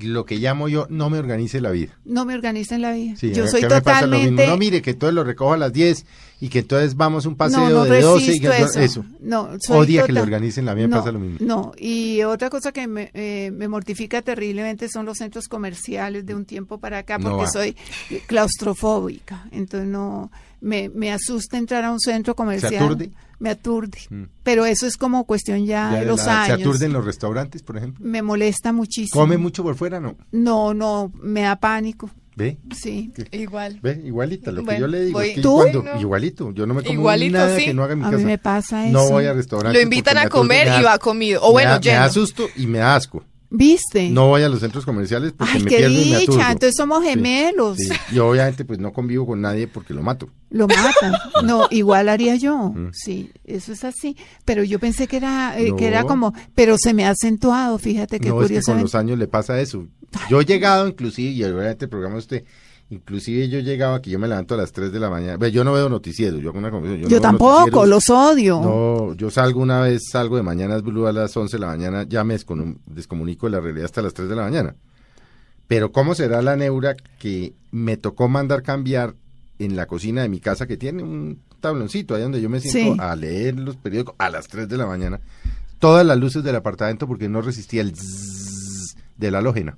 [0.00, 1.96] lo que llamo yo, no me organice la vida.
[2.04, 3.16] no me organiza en la vida.
[3.16, 4.46] Sí, Yo soy totalmente...
[4.46, 6.04] No, mire, que todo lo recojo a las 10
[6.40, 8.78] y que entonces vamos un paseo no, no de 12 y que eso.
[8.78, 9.04] eso.
[9.20, 11.38] No, soy Odia que total- organicen, la me no, pasa lo mismo.
[11.40, 16.34] No, y otra cosa que me, eh, me mortifica terriblemente son los centros comerciales de
[16.36, 17.74] un tiempo para acá, porque soy
[18.28, 19.46] claustrofóbica.
[19.50, 20.30] Entonces no,
[20.60, 22.74] me, me asusta entrar a un centro comercial.
[22.84, 23.10] aturde?
[23.38, 23.98] Me aturde.
[24.10, 24.24] Mm.
[24.42, 26.60] Pero eso es como cuestión ya, Ya de los la- ¿Se años.
[26.66, 28.04] aturden los restaurantes, por ejemplo?
[28.04, 29.20] Me molesta muchísimo.
[29.20, 30.00] ¿Come mucho por fuera?
[30.00, 30.16] No.
[30.32, 32.10] No, no, me da pánico.
[32.34, 32.56] ¿Ve?
[32.72, 33.12] Sí.
[33.32, 33.80] Igual.
[33.82, 34.00] ¿Ve?
[34.04, 35.18] Igualita, lo que yo le digo.
[35.18, 35.56] voy- es que ¿Tú?
[35.56, 36.00] cuando, No.
[36.00, 37.64] Igualito, yo no me como Igualito, nada sí.
[37.64, 38.18] que no haga en mi A casa.
[38.18, 38.92] mí me pasa eso.
[38.92, 39.76] No voy a restaurantes.
[39.76, 41.42] Lo invitan a me comer me y va comido.
[41.42, 43.24] O me bueno, da, me da susto y me da asco.
[43.50, 44.10] ¿Viste?
[44.10, 46.32] No voy a los centros comerciales porque Ay, me qué pierdo y me aturdo.
[46.32, 46.52] dicha.
[46.52, 47.78] Entonces somos gemelos.
[47.78, 47.88] sí.
[48.12, 50.28] Y obviamente pues no convivo con nadie porque lo mato.
[50.50, 51.14] Lo matan.
[51.44, 52.70] No, igual haría yo.
[52.74, 52.90] Mm.
[52.92, 54.16] Sí, eso es así.
[54.44, 58.20] Pero yo pensé que era, eh, que era como, pero se me ha acentuado, fíjate
[58.20, 59.86] que no, es que con los años le pasa eso.
[60.28, 62.44] Yo he llegado inclusive, y obviamente el programa usted,
[62.90, 65.48] inclusive yo llegaba que yo me levanto a las 3 de la mañana.
[65.48, 67.08] Yo no veo noticieros, yo hago una conversación.
[67.10, 68.60] yo no veo tampoco, los odio.
[68.60, 72.04] No, yo salgo una vez, salgo de Mañanas Blue a las 11 de la mañana,
[72.08, 72.36] ya me
[72.86, 74.74] descomunico de la realidad hasta las 3 de la mañana.
[75.66, 79.14] Pero ¿cómo será la neura que me tocó mandar cambiar
[79.58, 82.94] en la cocina de mi casa que tiene un tabloncito ahí donde yo me siento
[82.94, 83.00] Sí.
[83.00, 85.20] a leer los periódicos a las 3 de la mañana?
[85.78, 87.92] Todas las luces del apartamento porque no resistía el
[89.16, 89.76] de la halógena.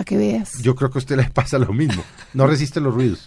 [0.00, 0.52] Para que veas.
[0.62, 2.02] Yo creo que a usted le pasa lo mismo.
[2.32, 3.26] No resiste los ruidos.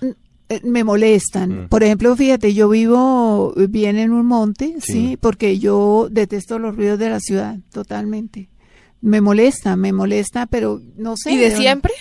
[0.50, 1.66] Eh, me molestan.
[1.66, 1.68] Mm.
[1.70, 4.92] Por ejemplo, fíjate, yo vivo bien en un monte, Sí.
[4.94, 8.50] sí, porque yo detesto los ruidos de la ciudad, totalmente.
[9.02, 11.32] Me molesta, me molesta, pero no sé.
[11.34, 11.94] ¿Y de siempre?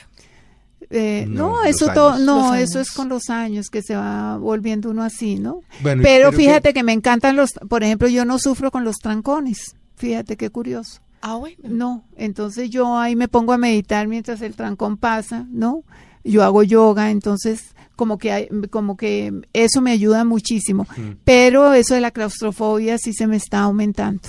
[0.89, 5.03] Eh, No, eso todo, no, eso es con los años que se va volviendo uno
[5.03, 5.61] así, ¿no?
[5.83, 6.83] Bueno, Pero creo que- fíjate que...
[6.83, 9.75] me encantan los, por ejemplo, yo no sufro con los trancones.
[9.97, 11.02] Fíjate qué curioso.
[11.23, 11.57] Ah, bueno.
[11.62, 15.85] No, entonces yo ahí me pongo a meditar mientras el trancón pasa, ¿no?
[16.25, 20.87] Yo hago yoga, entonces como que hay- como que eso me ayuda muchísimo.
[21.25, 24.29] Pero eso de la claustrofobia sí se me está aumentando.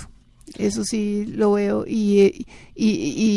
[0.57, 2.85] Eso sí lo veo y, y,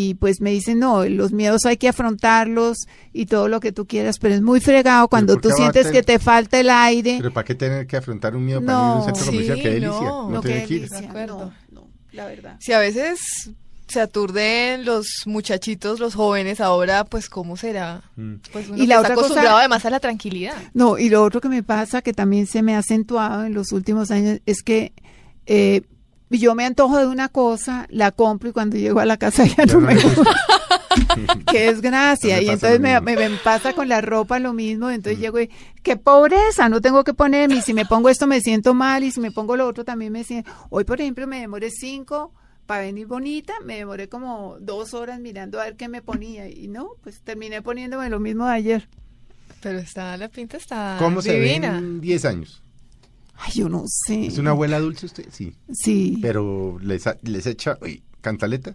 [0.09, 2.77] y- pues me dicen, no, los miedos hay que afrontarlos
[3.15, 6.03] y todo lo que tú quieras, pero es muy fregado cuando ¿por tú sientes que
[6.03, 7.15] te falta el aire.
[7.19, 9.31] Pero ¿para qué tener que afrontar un miedo para No, ir a un centro sí,
[9.31, 9.59] comercial?
[9.63, 10.09] ¡Qué delicia!
[10.11, 10.81] no, No, no, tiene qué que ir.
[10.83, 11.39] delicia, De acuerdo.
[11.39, 11.53] no, no,
[12.17, 12.57] la verdad.
[12.61, 13.21] Si a veces
[13.89, 18.03] se aturden los muchachitos, los jóvenes, ahora, pues, ¿cómo será?
[18.17, 18.35] Mm.
[18.53, 20.57] Pues uno Y la que otra está cosa- acostumbrado además a la tranquilidad.
[20.75, 23.71] No, y lo otro que me pasa, que también se me ha acentuado en los
[23.71, 24.93] últimos años, es que
[25.47, 25.83] eh,
[26.31, 29.55] yo me antojo de una cosa, la compro y cuando llego a la casa ya,
[29.65, 30.35] Ya no no me gusta.
[31.51, 32.41] Qué desgracia.
[32.43, 34.91] Y entonces me, me- me pasa con la ropa lo mismo.
[34.91, 35.51] Entonces llego y,
[35.83, 37.57] qué pobreza, no tengo que ponerme.
[37.57, 40.13] Y si me pongo esto me siento mal y si me pongo lo otro también
[40.13, 40.51] me siento.
[40.71, 42.33] Hoy, por ejemplo, me demoré cinco
[42.67, 46.49] para venir bonita, me demoré como dos horas mirando a ver qué me ponía.
[46.49, 48.89] Y no, pues terminé poniéndome lo mismo de ayer.
[49.63, 51.79] Pero está, la pinta está ¿Cómo se ve divina.
[51.79, 52.63] en 10 años?
[53.39, 54.27] Ay, yo no sé.
[54.27, 55.27] ¿Es una abuela dulce usted?
[55.31, 55.55] Sí.
[55.73, 56.19] Sí.
[56.23, 58.75] Pero les, les echa uy, cantaleta.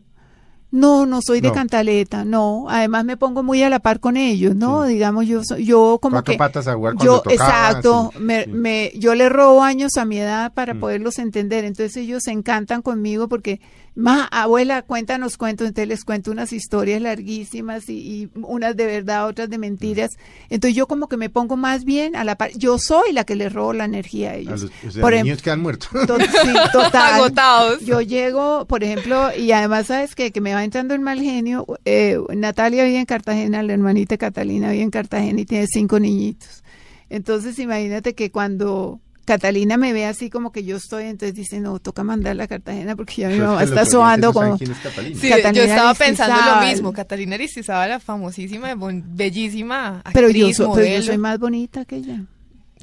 [0.71, 1.53] No, no soy de No.
[1.53, 2.67] cantaleta, no.
[2.69, 4.85] Además me pongo muy a la par con ellos, ¿no?
[4.85, 4.93] Sí.
[4.93, 8.43] Digamos, yo soy- yo como Cuatro que patas a jugar yo tocaba, exacto, sí, me,
[8.45, 8.49] sí.
[8.51, 10.79] me- yo le robo años a mi edad para Mm.
[10.79, 11.65] poderlos entender.
[11.65, 13.59] Entonces ellos se encantan conmigo porque,
[13.95, 15.67] ma, abuela, cuéntanos cuentos.
[15.67, 20.11] Entonces les cuento unas historias larguísimas y, y unas de verdad, otras de mentiras.
[20.49, 22.51] Entonces yo como que me pongo más bien a la par.
[22.55, 24.61] Yo soy la que les robo la energía a A ellos.
[24.63, 25.89] los, o sea, Por los em- niños quedan muertos.
[26.07, 27.13] To- sí, total.
[27.15, 27.81] Agotados.
[27.85, 30.31] Yo llego, por ejemplo, y además, ¿sabes qué?
[30.31, 31.65] Que me va entrando el mal genio.
[31.85, 36.63] Eh, Natalia vive en Cartagena, la hermanita Catalina vive en Cartagena y tiene cinco niñitos.
[37.09, 41.79] Entonces, imagínate que cuando Catalina me ve así como que yo estoy, entonces dice, no,
[41.79, 44.57] toca mandarla a Cartagena porque ya mi mamá está sobando como...
[44.57, 45.19] quién es Catalina.
[45.19, 46.93] Sí, Catalina yo estaba pensando lo mismo.
[46.93, 52.21] Catalina Aristizábal, la famosísima, bellísima actriz, Pero yo, pero soy más bonita que ella.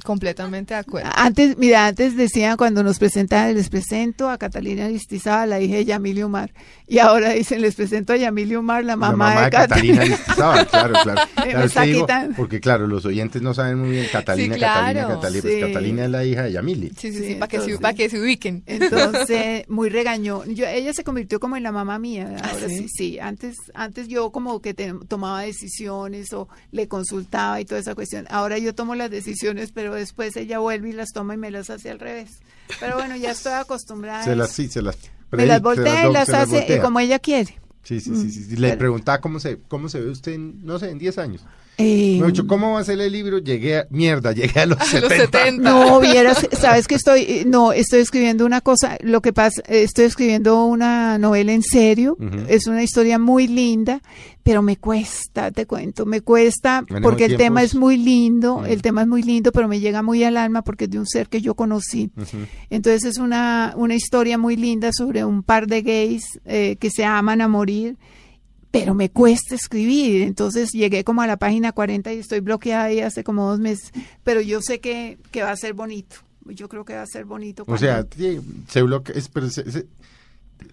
[0.03, 1.09] Completamente de acuerdo.
[1.15, 5.85] Antes, mira, antes decían cuando nos presentaban, les presento a Catalina Aristizábal, la hija de
[5.85, 6.51] Yamilio Umar.
[6.87, 10.01] Y ahora dicen, les presento a Yamilio Umar, la mamá, de, Catalina Catalina.
[10.01, 11.21] Aristizábal, claro, claro.
[11.85, 15.41] Digo, porque claro, los oyentes no saben muy bien Catalina, Sí, Catalina, claro, Catalina.
[15.41, 15.59] Pues sí.
[15.61, 16.89] Catalina es la hija de Yamili.
[16.97, 18.63] Sí, sí, Sí, sí, para que, se, entonces- pa' que se ubiquen.
[18.65, 20.45] Entonces, muy regañó.
[20.45, 22.35] Yo, ella se convirtió como en la mamá mía.
[22.41, 22.77] ¿Ah, Ahora sí?
[22.79, 23.19] sí, sí.
[23.19, 28.25] Antes, antes yo como que te- tomaba decisiones o le consultaba y toda esa cuestión.
[28.29, 31.69] Ahora yo tomo las decisiones, pero después ella vuelve y las toma y me las
[31.69, 32.39] hace al revés.
[32.79, 34.23] Pero bueno, ya estoy acostumbrada.
[34.23, 34.97] Se las, sí, se las
[35.31, 36.81] me las voltea y las las hace eh, voltea.
[36.81, 37.57] como ella quiere.
[37.83, 38.55] Sí, sí, sí, sí, sí.
[38.55, 41.43] Le Pero- preguntaba cómo se, cómo se ve usted, en, no sé, en 10 años.
[41.81, 43.39] Eh, Me ha dicho, ¿cómo va a ser el libro?
[43.39, 45.07] Llegué a, mierda, llegué a los A 70.
[45.15, 45.69] los 70.
[45.71, 49.83] No, vieras, sabes que estoy, eh, no, estoy escribiendo una cosa, lo que pasa, eh,
[49.83, 52.17] estoy escribiendo una novela en serio,
[52.49, 54.01] es una historia muy linda,
[54.43, 59.03] pero me cuesta, te cuento, me cuesta, porque el tema es muy lindo, el tema
[59.03, 61.39] es muy lindo, pero me llega muy al alma porque es de un ser que
[61.39, 62.11] yo conocí.
[62.69, 67.05] Entonces es una, una historia muy linda sobre un par de gays eh, que se
[67.05, 67.95] aman a morir,
[68.71, 70.21] pero me cuesta escribir.
[70.23, 73.91] Entonces llegué como a la página 40 y estoy bloqueada ahí hace como dos meses,
[74.23, 76.17] pero yo sé que, que va a ser bonito.
[76.45, 77.63] Yo creo que va a ser bonito.
[77.67, 78.05] O sea,
[78.69, 79.85] se bloquea, es, pero se- se-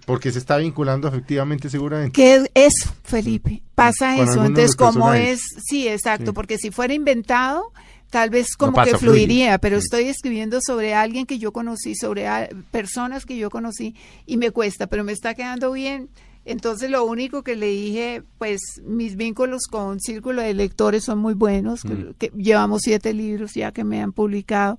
[0.05, 2.13] porque se está vinculando efectivamente seguramente.
[2.13, 3.63] ¿Qué es eso, Felipe?
[3.75, 4.45] Pasa Con eso.
[4.45, 5.41] Entonces, personajes.
[5.41, 6.33] es, sí, exacto, Sí.
[6.35, 7.73] porque si fuera inventado,
[8.11, 9.19] tal vez como pasa, que fluye.
[9.27, 9.85] fluiría, pero Sí.
[9.85, 13.95] estoy escribiendo sobre alguien que yo conocí, sobre a- personas que yo conocí
[14.27, 16.09] y me cuesta, pero me está quedando bien.
[16.49, 21.35] Entonces, lo único que le dije, pues mis vínculos con Círculo de Lectores son muy
[21.35, 22.15] buenos, que- Mm.
[22.19, 24.79] que llevamos siete libros ya que me han publicado.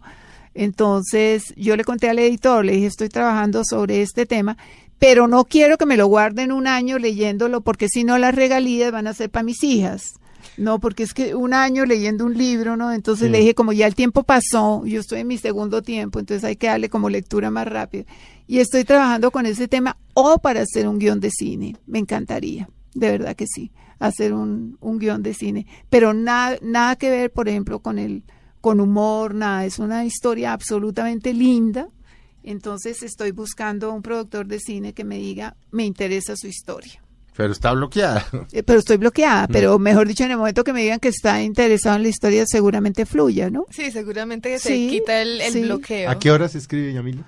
[0.54, 4.58] Entonces, yo le conté al editor, le dije, estoy trabajando sobre este tema,
[4.98, 8.92] pero no quiero que me lo guarden un año leyéndolo, porque si no las regalías
[8.92, 10.14] van a ser para mis hijas.
[10.58, 12.92] No, porque es que un año leyendo un libro, ¿no?
[12.92, 13.32] Entonces Sí.
[13.32, 16.56] le dije, como ya el tiempo pasó, yo estoy en mi segundo tiempo, entonces hay
[16.56, 18.06] que darle como lectura más rápida.
[18.48, 21.76] Y estoy trabajando con ese tema o para hacer un guion de cine.
[21.86, 25.68] Me encantaría, de verdad que sí, hacer un, un guion de cine.
[25.90, 28.24] Pero nada, nada que ver, por ejemplo, con el,
[28.60, 29.64] con humor, nada.
[29.66, 31.90] Es una historia absolutamente linda.
[32.42, 37.04] Entonces estoy buscando un productor de cine que me diga, me interesa su historia.
[37.38, 38.26] Pero está bloqueada.
[38.52, 39.02] Eh, Pero estoy Mm.
[39.02, 42.10] bloqueada, pero mejor dicho, en el momento que me digan que está interesado en la
[42.10, 43.66] historia, seguramente fluya, ¿no?
[43.70, 45.62] Sí, seguramente que se Sí, quita el, el sí.
[45.62, 46.10] bloqueo.
[46.10, 47.24] ¿A qué hora se escribe, Yamil?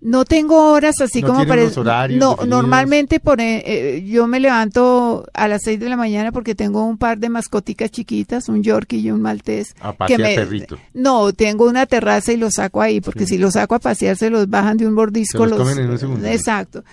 [0.00, 1.62] No tengo horas así ¿No como para...
[1.64, 2.48] los horarios no, definidos?
[2.48, 3.62] normalmente por, eh,
[3.96, 7.28] eh, yo me levanto a las 6 de la mañana porque tengo un par de
[7.28, 9.74] mascoticas chiquitas, un Yorkie y un maltés.
[9.80, 10.78] A pasear que me- perrito.
[10.94, 13.34] No, tengo una terraza y los saco ahí, porque Sí.
[13.34, 15.42] si los saco a pasear se los bajan de un bordisco.
[15.42, 16.24] Se los comen en un segundo.
[16.28, 16.84] Exacto.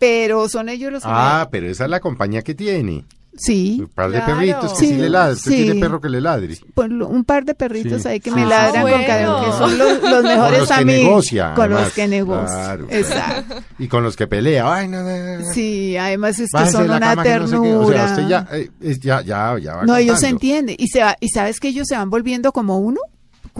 [0.00, 2.82] Pero son ellos los que Ah, pero esa es la compañía que tiene.
[2.82, 3.04] me-
[3.36, 4.34] Sí, Un par de Claro.
[4.34, 5.34] perritos que sí, Sí, le ladran.
[5.36, 5.56] Usted sí.
[5.64, 6.58] tiene perro que le ladre.
[6.74, 8.08] pues, un par de perritos Sí.
[8.08, 9.06] ahí que Ah, me ladran con bueno.
[9.06, 11.84] cada que son los, los mejores los que negocia, con además.
[11.84, 12.46] los que negocia.
[12.56, 12.86] Claro.
[12.90, 13.54] Exacto.
[13.78, 14.74] Y con los que pelea.
[14.74, 15.52] Ay, no, no, no.
[15.54, 17.78] Sí, además es que Bájese son una que no sé ternura.
[17.78, 20.36] O sea, usted ya, eh, es- ya, ya, ya va no, ellos se contando.
[20.36, 20.76] entienden.
[20.78, 23.00] Y, se va, y sabes que ellos se van volviendo como uno,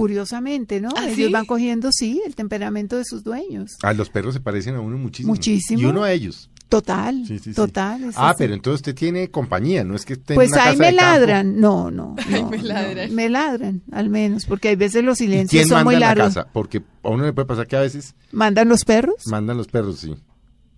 [0.00, 0.88] curiosamente, ¿no?
[0.96, 1.28] ¿Ah, ellos sí?
[1.32, 3.76] van cogiendo, sí, el temperamento de sus dueños.
[3.82, 5.32] Ah, los perros se parecen a uno muchísimo.
[5.34, 5.80] Muchísimo.
[5.80, 6.48] Y uno a ellos.
[6.68, 7.54] Total, Sí, sí, sí.
[7.54, 8.04] total.
[8.04, 8.36] es Ah, así.
[8.38, 10.90] pero entonces usted tiene compañía, no es que esté en Pues una ahí casa me
[10.92, 11.10] de campo.
[11.20, 11.60] ladran.
[11.60, 12.14] No, no.
[12.18, 13.14] Ahí no, me no, ladran.
[13.14, 16.00] me ladran, al menos, porque hay veces los ¿Y silencios quién son manda muy en
[16.00, 16.34] la largos.
[16.34, 16.48] casa?
[16.52, 19.26] Porque a uno le puede pasar que a veces ¿Mandan los perros?
[19.26, 20.14] mandan los perros, sí.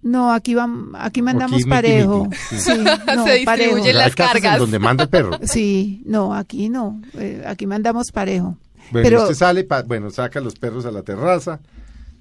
[0.05, 2.25] No, aquí van, aquí mandamos miti, parejo.
[2.25, 2.59] miti, sí.
[2.59, 2.71] Sí,
[3.15, 3.77] no, Se parejo.
[3.77, 4.59] distribuye O sea, las hay casas en cargas.
[4.59, 5.39] donde manda el perro.
[5.45, 7.01] Sí, no, aquí no.
[7.15, 8.57] Eh, aquí mandamos parejo.
[8.91, 11.61] Bueno, Pero- usted sale, pa- bueno, saca los perros a la terraza,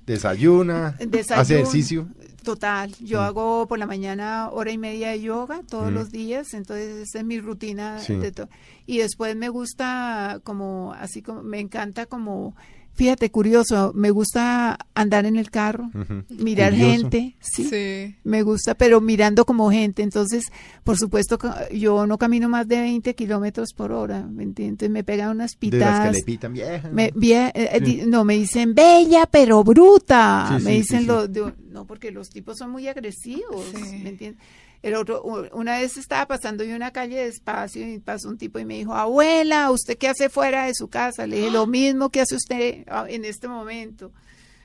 [0.06, 2.08] desayuna, Desayuno, hace ejercicio.
[2.44, 3.24] Total, yo Mm.
[3.24, 5.94] hago por la mañana hora y media de yoga todos Mm.
[5.94, 8.16] los días, entonces esa es mi rutina Sí.
[8.16, 8.50] de to-
[8.88, 12.56] y después me gusta como así como me encanta como
[12.94, 15.90] Fíjate, curioso, me gusta andar en el carro,
[16.30, 16.92] mirar Curioso.
[16.92, 18.16] gente, sí, Sí.
[18.24, 20.04] me gusta, pero mirando como gente.
[20.04, 20.44] Entonces,
[20.84, 21.40] por supuesto,
[21.74, 24.90] yo no camino más de 20 kilómetros por hora, ¿me entiendes?
[24.90, 26.16] Me pegan unas De las que pitadas.
[26.16, 26.90] le pitan vieja.
[26.92, 27.84] Me, vie- eh, Sí.
[27.84, 30.46] di- no, me dicen bella pero bruta.
[30.50, 31.08] Sí, me sí, dicen sí, sí.
[31.08, 34.00] lo de- no, porque los tipos son muy agresivos, Sí.
[34.04, 34.42] ¿me entiendes?
[34.84, 35.22] El otro,
[35.54, 38.96] una vez estaba pasando yo una calle despacio y pasó un tipo y me dijo,
[38.96, 41.28] abuela, ¿usted qué hace fuera de su casa?
[41.28, 44.12] Le dije, lo mismo que hace usted ah, en este momento.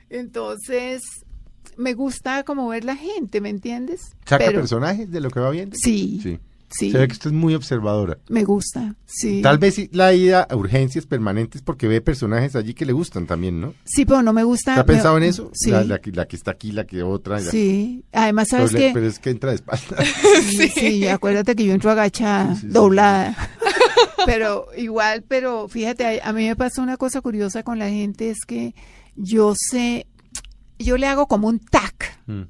[0.09, 1.03] Entonces,
[1.77, 4.13] me gusta como ver la gente, ¿me entiendes?
[4.25, 5.77] ¿Saca Pero- personajes de lo que va viendo?
[5.79, 6.39] Sí, Sí.
[6.71, 8.19] Sí, Se ve que usted es muy observadora.
[8.29, 9.41] me gusta, sí.
[9.43, 13.27] Tal vez sí la ida a urgencias permanentes porque ve personajes allí que le gustan
[13.27, 13.75] también, ¿no?
[13.85, 14.75] Sí, pero no me gusta.
[14.75, 15.51] ¿Te ha pensado en eso?
[15.55, 15.71] Sí.
[15.71, 17.41] La, la que, la que está aquí, la que otra.
[17.41, 18.91] la- Sí, además, pero, ¿sabes le- qué?
[18.95, 19.97] pero es que entra de espalda.
[20.51, 22.73] Sí, sí, acuérdate que yo entro agachada, Sí, sí, sí.
[22.73, 23.37] doblada.
[24.27, 28.31] Pero igual, pero fíjate, a, a mí me pasa una cosa curiosa con la gente,
[28.31, 28.75] es que
[29.15, 30.07] yo sé,
[30.79, 32.19] yo le hago como un tac.
[32.27, 32.43] Mm,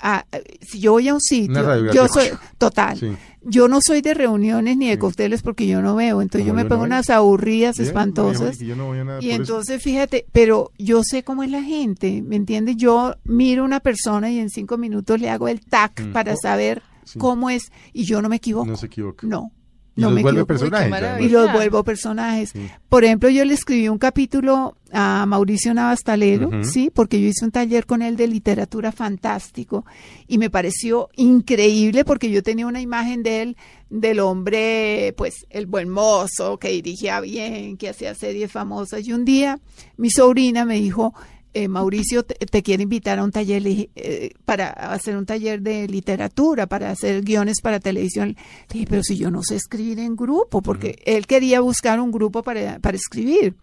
[0.00, 0.24] a-
[0.60, 2.28] si yo voy a un sitio, yo soy
[2.58, 2.98] total.
[2.98, 3.12] sí.
[3.46, 6.62] Yo no soy de reuniones ni de cócteles porque yo no veo, entonces yo me
[6.62, 6.96] yo pego no veo.
[6.96, 8.40] unas aburridas Bien, espantosas.
[8.40, 9.36] mejor que yo no voy a nada Y eso.
[9.42, 12.76] entonces, fíjate, pero yo sé cómo es la gente, ¿me entiendes?
[12.78, 16.12] Yo miro a una persona y en cinco minutos le hago el tac Mm.
[16.12, 17.18] para Oh, saber sí.
[17.18, 18.64] cómo es y yo no me equivoco.
[18.64, 19.26] No se equivoca.
[19.26, 19.52] No,
[19.96, 21.20] Y no los me vuelve personajes.
[21.20, 22.50] Y los vuelvo personajes.
[22.50, 22.68] Sí.
[22.88, 27.50] Por ejemplo, yo le escribí un capítulo a Mauricio Navastalero, sí, porque yo hice un
[27.50, 29.84] taller con él de literatura fantástico
[30.28, 33.56] y me pareció increíble porque yo tenía una imagen de él
[33.90, 39.06] del hombre, pues, el buen mozo, que dirigía bien, que hacía series famosas.
[39.06, 39.60] Y un día
[39.96, 41.14] mi sobrina me dijo,
[41.54, 45.86] eh, Mauricio te, te quiere invitar a un taller eh, para hacer un taller de
[45.88, 48.36] literatura, para hacer guiones para televisión.
[48.68, 52.10] Le dije, pero si yo no sé escribir en grupo, porque él quería buscar un
[52.10, 53.54] grupo para, para escribir.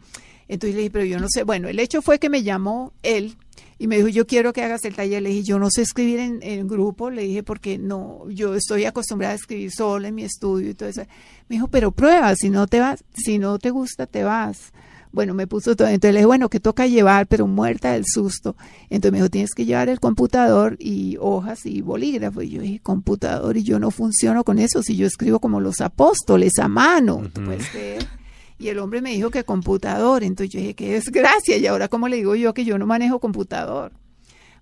[0.47, 1.43] Entonces le dije, pero yo no sé.
[1.43, 3.37] Bueno, el hecho fue que me llamó él
[3.77, 5.21] y me dijo, yo quiero que hagas el taller.
[5.21, 7.09] Le dije, yo no sé escribir en, en grupo.
[7.09, 10.89] Le dije, porque no, yo estoy acostumbrada a escribir sola en mi estudio y todo
[10.89, 11.01] eso.
[11.49, 14.71] Me dijo, pero prueba, si no te vas, si no te gusta, te vas.
[15.11, 15.87] Bueno, me puso todo.
[15.89, 17.27] Entonces le dije, bueno, ¿qué toca llevar?
[17.27, 18.55] Pero muerta del susto.
[18.89, 22.41] Entonces me dijo, tienes que llevar el computador y hojas y bolígrafo.
[22.41, 24.81] Y yo dije, computador, y yo no funciono con eso.
[24.83, 28.07] Si yo escribo como los apóstoles a mano, ¿tú puedes creer?
[28.57, 30.23] Y el hombre me dijo que computador.
[30.23, 31.57] Entonces yo dije, qué desgracia.
[31.57, 33.91] Y ahora, ¿cómo le digo yo que yo no manejo computador?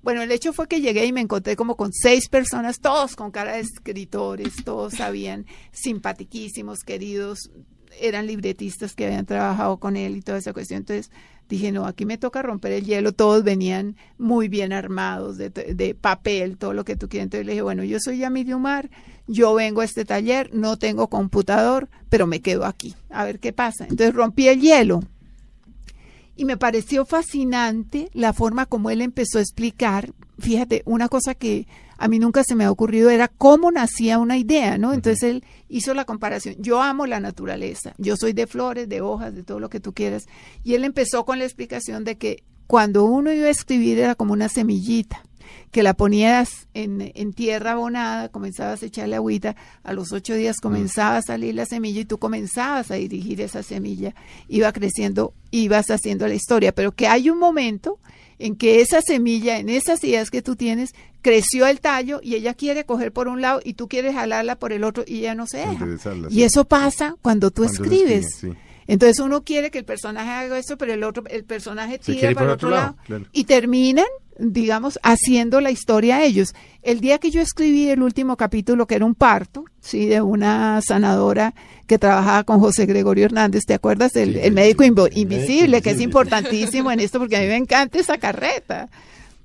[0.01, 3.31] Bueno, el hecho fue que llegué y me encontré como con seis personas, todos con
[3.31, 7.51] cara de escritores, todos sabían, simpatiquísimos, queridos,
[7.99, 10.79] eran libretistas que habían trabajado con él y toda esa cuestión.
[10.79, 11.11] Entonces
[11.49, 15.95] dije, no, aquí me toca romper el hielo, todos venían muy bien armados, de, de
[15.95, 17.25] papel, todo lo que tú quieras.
[17.25, 18.47] Entonces le dije, bueno, yo soy Yamil
[19.27, 23.53] yo vengo a este taller, no tengo computador, pero me quedo aquí, a ver qué
[23.53, 23.83] pasa.
[23.83, 25.01] Entonces rompí el hielo.
[26.35, 30.13] Y me pareció fascinante la forma como él empezó a explicar.
[30.39, 31.67] Fíjate, una cosa que
[31.99, 34.93] a mí nunca se me ha ocurrido era cómo nacía una idea, ¿no?
[34.93, 36.55] Entonces él hizo la comparación.
[36.57, 37.93] Yo amo la naturaleza.
[37.97, 40.25] Yo soy de flores, de hojas, de todo lo que tú quieras.
[40.63, 44.31] Y él empezó con la explicación de que cuando uno iba a escribir era como
[44.31, 45.23] una semillita
[45.71, 50.57] que la ponías en, en, tierra abonada, comenzabas a echarle agüita, a los ocho días
[50.61, 54.15] comenzaba a salir la semilla y tú comenzabas a dirigir esa semilla,
[54.47, 57.99] iba creciendo, ibas haciendo la historia, pero que hay un momento
[58.39, 62.53] en que esa semilla, en esas ideas que tú tienes, creció el tallo y ella
[62.53, 65.45] quiere coger por un lado y tú quieres jalarla por el otro y ella no
[65.45, 65.85] se deja.
[66.29, 68.25] Y eso pasa cuando tú cuando escribes.
[68.25, 68.59] Escribe, sí.
[68.87, 72.47] Entonces uno quiere que el personaje haga eso, pero el otro, el personaje tira para
[72.47, 73.25] el otro, lado, lado claro.
[73.33, 74.07] y terminan,
[74.39, 76.53] digamos, haciendo la historia ellos.
[76.81, 80.81] El día que yo escribí el último capítulo, que era un parto, sí, de una
[80.81, 81.53] sanadora
[81.85, 84.15] que trabajaba con José Gregorio Hernández, ¿te acuerdas?
[84.15, 87.57] El, sí, el médico invisible, el que es importantísimo en esto, porque a mí me
[87.57, 88.89] encanta esa carreta.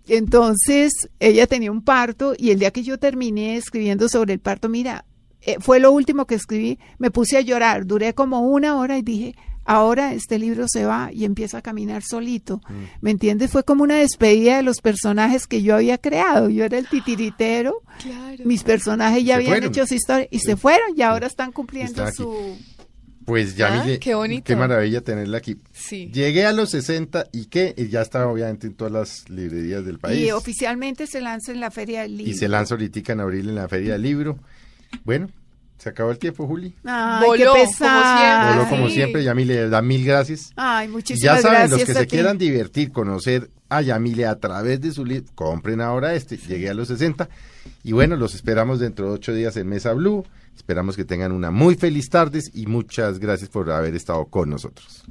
[0.06, 4.68] Entonces, ella tenía un parto y el día que yo terminé escribiendo sobre el parto,
[4.68, 5.04] mira,
[5.40, 9.02] eh, fue lo último que escribí, me puse a llorar, duré como una hora y
[9.02, 9.34] dije,
[9.64, 12.60] ahora este libro se va y empieza a caminar solito.
[12.68, 12.84] Mm.
[13.00, 13.50] ¿Me entiendes?
[13.50, 16.48] Fue como una despedida de los personajes que yo había creado.
[16.48, 18.44] Yo era el titiritero, claro.
[18.44, 19.70] mis personajes ya se habían fueron.
[19.70, 20.46] hecho su historia y sí.
[20.46, 22.56] se fueron y ahora están cumpliendo su...
[23.24, 24.44] Pues ya, ah, mire, qué bonito.
[24.44, 25.56] Qué maravilla tenerla aquí.
[25.72, 26.10] Sí.
[26.12, 29.98] Llegué a los 60 y qué, y ya está obviamente en todas las librerías del
[29.98, 30.26] país.
[30.26, 32.30] Y oficialmente se lanza en la Feria del Libro.
[32.30, 34.38] Y se lanza ahorita en abril en la Feria del Libro.
[35.04, 35.30] Bueno,
[35.78, 36.74] se acabó el tiempo, Juli.
[36.84, 38.54] Ay, Voló, qué pesado.
[38.54, 40.52] Voló como siempre, Yamile, le da mil gracias.
[40.56, 42.10] Ay, muchísimas ya saben, gracias los que se ti.
[42.16, 46.74] quieran divertir, conocer a Yamile a través de su libro, compren ahora este, llegué a
[46.74, 47.28] los 60.
[47.82, 50.24] Y bueno, los esperamos dentro de ocho días en Mesa Blue.
[50.56, 55.04] Esperamos que tengan una muy feliz tarde y muchas gracias por haber estado con nosotros.